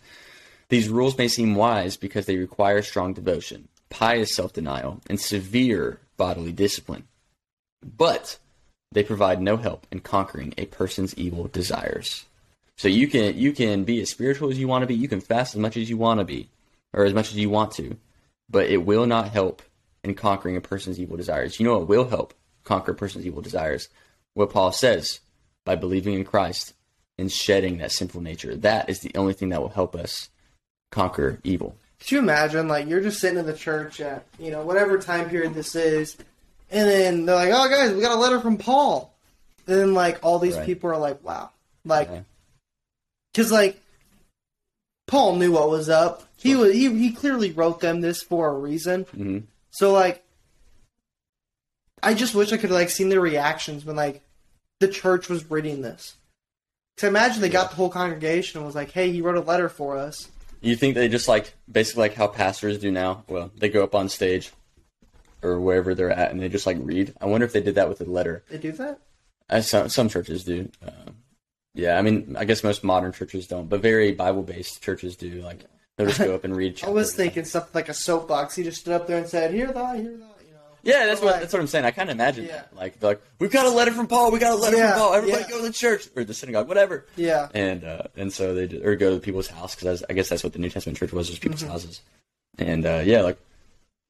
[0.71, 5.99] These rules may seem wise because they require strong devotion, pious self denial, and severe
[6.15, 7.09] bodily discipline.
[7.83, 8.37] But
[8.93, 12.23] they provide no help in conquering a person's evil desires.
[12.77, 15.19] So you can you can be as spiritual as you want to be, you can
[15.19, 16.47] fast as much as you want to be,
[16.93, 17.97] or as much as you want to,
[18.49, 19.61] but it will not help
[20.05, 21.59] in conquering a person's evil desires.
[21.59, 23.89] You know what will help conquer a person's evil desires?
[24.35, 25.19] What Paul says
[25.65, 26.75] by believing in Christ
[27.17, 28.55] and shedding that sinful nature.
[28.55, 30.29] That is the only thing that will help us
[30.91, 31.75] conquer evil.
[31.99, 35.29] Could you imagine, like, you're just sitting in the church at, you know, whatever time
[35.29, 36.17] period this is,
[36.69, 39.13] and then they're like, oh, guys, we got a letter from Paul.
[39.67, 40.65] And then, like, all these Right.
[40.65, 41.51] people are like, wow.
[41.85, 42.21] Like, Yeah.
[43.33, 43.79] because, like,
[45.07, 46.23] Paul knew what was up.
[46.37, 49.03] He was he, he clearly wrote them this for a reason.
[49.03, 50.23] hmm So, like,
[52.01, 54.21] I just wish I could, like, seen their reactions when, like,
[54.79, 56.15] the church was reading this.
[56.95, 59.41] Because I imagine they got the whole congregation and was like, hey, he wrote a
[59.41, 60.27] letter for us.
[60.61, 63.23] You think they just like basically like how pastors do now?
[63.27, 64.51] Well, they go up on stage
[65.41, 67.13] or wherever they're at and they just like read.
[67.19, 68.43] I wonder if they did that with a letter.
[68.49, 68.99] They do that?
[69.49, 70.69] As some some churches do.
[70.85, 71.11] Uh,
[71.73, 75.41] yeah, I mean, I guess most modern churches don't, but very Bible based churches do.
[75.41, 75.65] Like
[75.97, 76.81] they'll just go up and read.
[76.83, 78.55] I was thinking something like a soapbox.
[78.55, 80.30] He just stood up there and said, "Hear that, hear that," you know.
[80.83, 81.85] Yeah, that's what Like- that's what I'm saying.
[81.85, 82.51] I kind of imagine Yeah.
[82.53, 82.75] that.
[82.75, 84.31] Like, like we've got a letter from Paul.
[84.31, 85.13] We got a letter Yeah, from Paul.
[85.13, 85.49] Everybody yeah.
[85.49, 87.05] go to the church or the synagogue, whatever.
[87.15, 90.29] Yeah, And uh, and so they just, or go to people's house because I guess
[90.29, 91.71] that's what the New Testament church was, was people's Mm-hmm.
[91.71, 92.01] houses.
[92.57, 93.39] And uh, yeah, like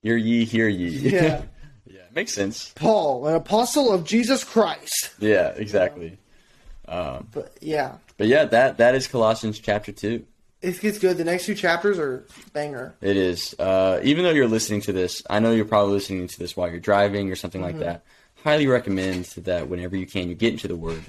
[0.02, 0.88] hear ye, hear ye.
[0.90, 1.42] Yeah.
[1.86, 2.72] yeah, makes sense.
[2.76, 5.12] Paul, an apostle of Jesus Christ.
[5.20, 6.18] Yeah, exactly.
[6.88, 10.26] Um, But yeah, but yeah, that that is Colossians chapter two.
[10.62, 11.17] It gets good.
[11.17, 12.93] The next two chapters are banger.
[13.02, 13.56] It is.
[13.58, 16.69] Uh, even though you're listening to this, I know you're probably listening to this while
[16.69, 17.80] you're driving or something Mm-hmm.
[17.80, 18.04] like that.
[18.43, 21.04] Highly recommend that whenever you can, you get into the Word.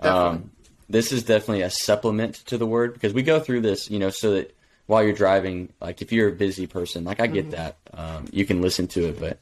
[0.00, 0.50] Um,
[0.88, 4.10] this is definitely a supplement to the Word because we go through this, you know,
[4.10, 4.54] so that
[4.86, 7.50] while you're driving, like if you're a busy person, like I get Mm-hmm.
[7.52, 9.38] that, um, you can listen to it, but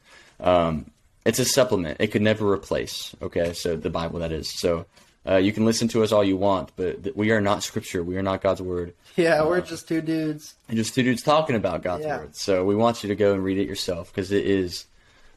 [0.46, 0.87] um,
[1.25, 1.96] it's a supplement.
[2.01, 3.14] It could never replace.
[3.20, 4.48] Okay, so the Bible that is.
[4.53, 4.87] So
[5.29, 8.03] uh, you can listen to us all you want, but th- we are not Scripture.
[8.03, 10.55] We are not God's Word Yeah, we're just two dudes.
[10.69, 12.19] and just two dudes talking about God's Yeah.
[12.19, 12.35] word.
[12.37, 14.87] So we want you to go and read it yourself because it is,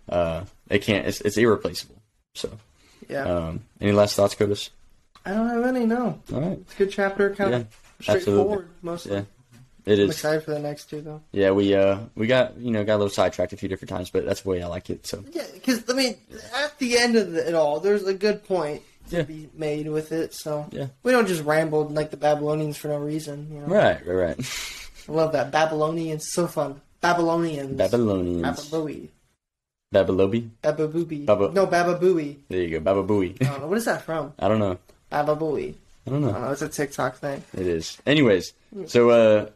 [0.09, 1.95] uh, it can't, it's, it's irreplaceable.
[2.33, 2.57] So,
[3.09, 4.71] Yeah, um, any last thoughts, Curtis?
[5.25, 5.85] I don't have any.
[5.85, 6.57] No, All right.
[6.59, 7.33] it's a good chapter.
[7.35, 7.67] Kind Yeah, of
[8.01, 9.13] straightforward, mostly.
[9.13, 9.21] Yeah,
[9.85, 10.11] it I'm is.
[10.11, 11.21] excited for the next two though.
[11.31, 14.09] Yeah, we uh, we got you know got a little sidetracked a few different times,
[14.09, 15.05] but that's the way I like it.
[15.07, 16.15] So Yeah, because I mean,
[16.55, 19.21] at the end of it all, there's a good point to Yeah.
[19.23, 20.33] be made with it.
[20.33, 20.87] So Yeah.
[21.03, 23.47] we don't just ramble like the Babylonians for no reason.
[23.51, 23.67] You know?
[23.67, 24.39] right, right, right.
[25.07, 25.51] I love that.
[25.51, 26.81] Babylonians, so fun.
[27.01, 27.77] Babylonians.
[27.77, 28.41] Babylonians.
[28.41, 29.09] Bababooey.
[29.93, 30.49] Babylobi?
[30.63, 31.25] Bababooey.
[31.25, 32.37] Baba- No, Bababooey.
[32.49, 32.93] There you go.
[32.93, 33.41] Bababooey.
[33.41, 33.67] I don't know.
[33.67, 34.33] What is that from?
[34.39, 34.77] I don't know.
[35.11, 35.75] Bababooey.
[36.07, 36.33] I don't I know.
[36.33, 36.51] don't know.
[36.51, 37.43] It's a TikTok thing.
[37.53, 37.97] It is.
[38.05, 38.53] Anyways,
[38.87, 39.49] so, uh,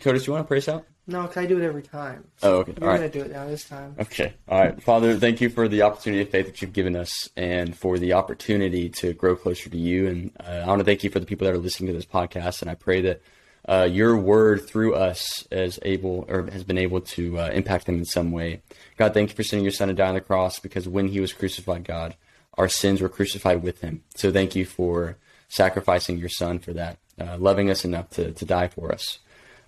[0.00, 0.84] Codis, you want to pray us out?
[1.06, 2.24] No, can I do it every time?
[2.42, 2.72] Oh, okay.
[2.80, 3.12] You're All gonna right.
[3.12, 3.94] do it now this time.
[4.00, 4.32] Okay.
[4.48, 4.82] All right.
[4.82, 8.14] Father, thank you for the opportunity of faith that you've given us and for the
[8.14, 10.06] opportunity to grow closer to you.
[10.08, 12.06] And uh, I want to thank you for the people that are listening to this
[12.06, 12.62] podcast.
[12.62, 13.20] And I pray that
[13.68, 17.96] uh, your word through us is able or has been able to uh, impact them
[17.98, 18.62] in some way.
[18.96, 21.20] God, thank you for sending your son to die on the cross because when he
[21.20, 22.16] was crucified, God,
[22.56, 24.02] our sins were crucified with him.
[24.16, 28.44] So thank you for sacrificing your son for that, uh, loving us enough to, to
[28.44, 29.18] die for us.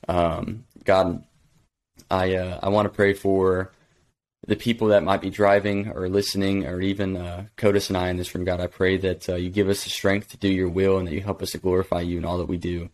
[0.08, 1.24] Um, God,
[2.10, 3.72] I uh, I want to pray for
[4.46, 8.16] the people that might be driving or listening, or even uh, Codis and I in
[8.16, 8.44] this room.
[8.44, 11.08] God, I pray that uh, you give us the strength to do your will, and
[11.08, 12.88] that you help us to glorify you in all that we do.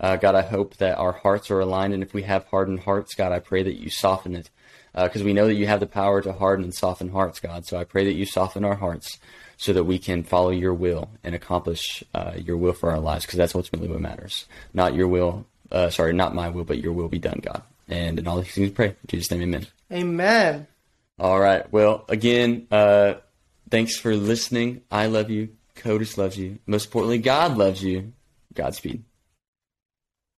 [0.00, 3.14] Uh, God, I hope that our hearts are aligned, and if we have hardened hearts,
[3.14, 4.50] God, I pray that you soften it,
[4.92, 7.66] because we know that you have the power to harden and soften hearts, God.
[7.66, 9.18] So I pray that you soften our hearts,
[9.56, 13.24] so that we can follow your will and accomplish uh, your will for our lives,
[13.26, 14.46] because that's ultimately what matters.
[14.72, 17.62] Not your will, uh, sorry, not my will, but your will be done, God.
[17.88, 18.88] And in all these things, we pray.
[18.88, 19.66] In Jesus' name, amen.
[19.92, 20.66] Amen.
[21.18, 21.70] All right.
[21.72, 23.14] Well, again, uh,
[23.70, 24.82] thanks for listening.
[24.90, 25.50] I love you.
[25.76, 26.58] Codis loves you.
[26.66, 28.12] Most importantly, God loves you.
[28.54, 29.04] Godspeed.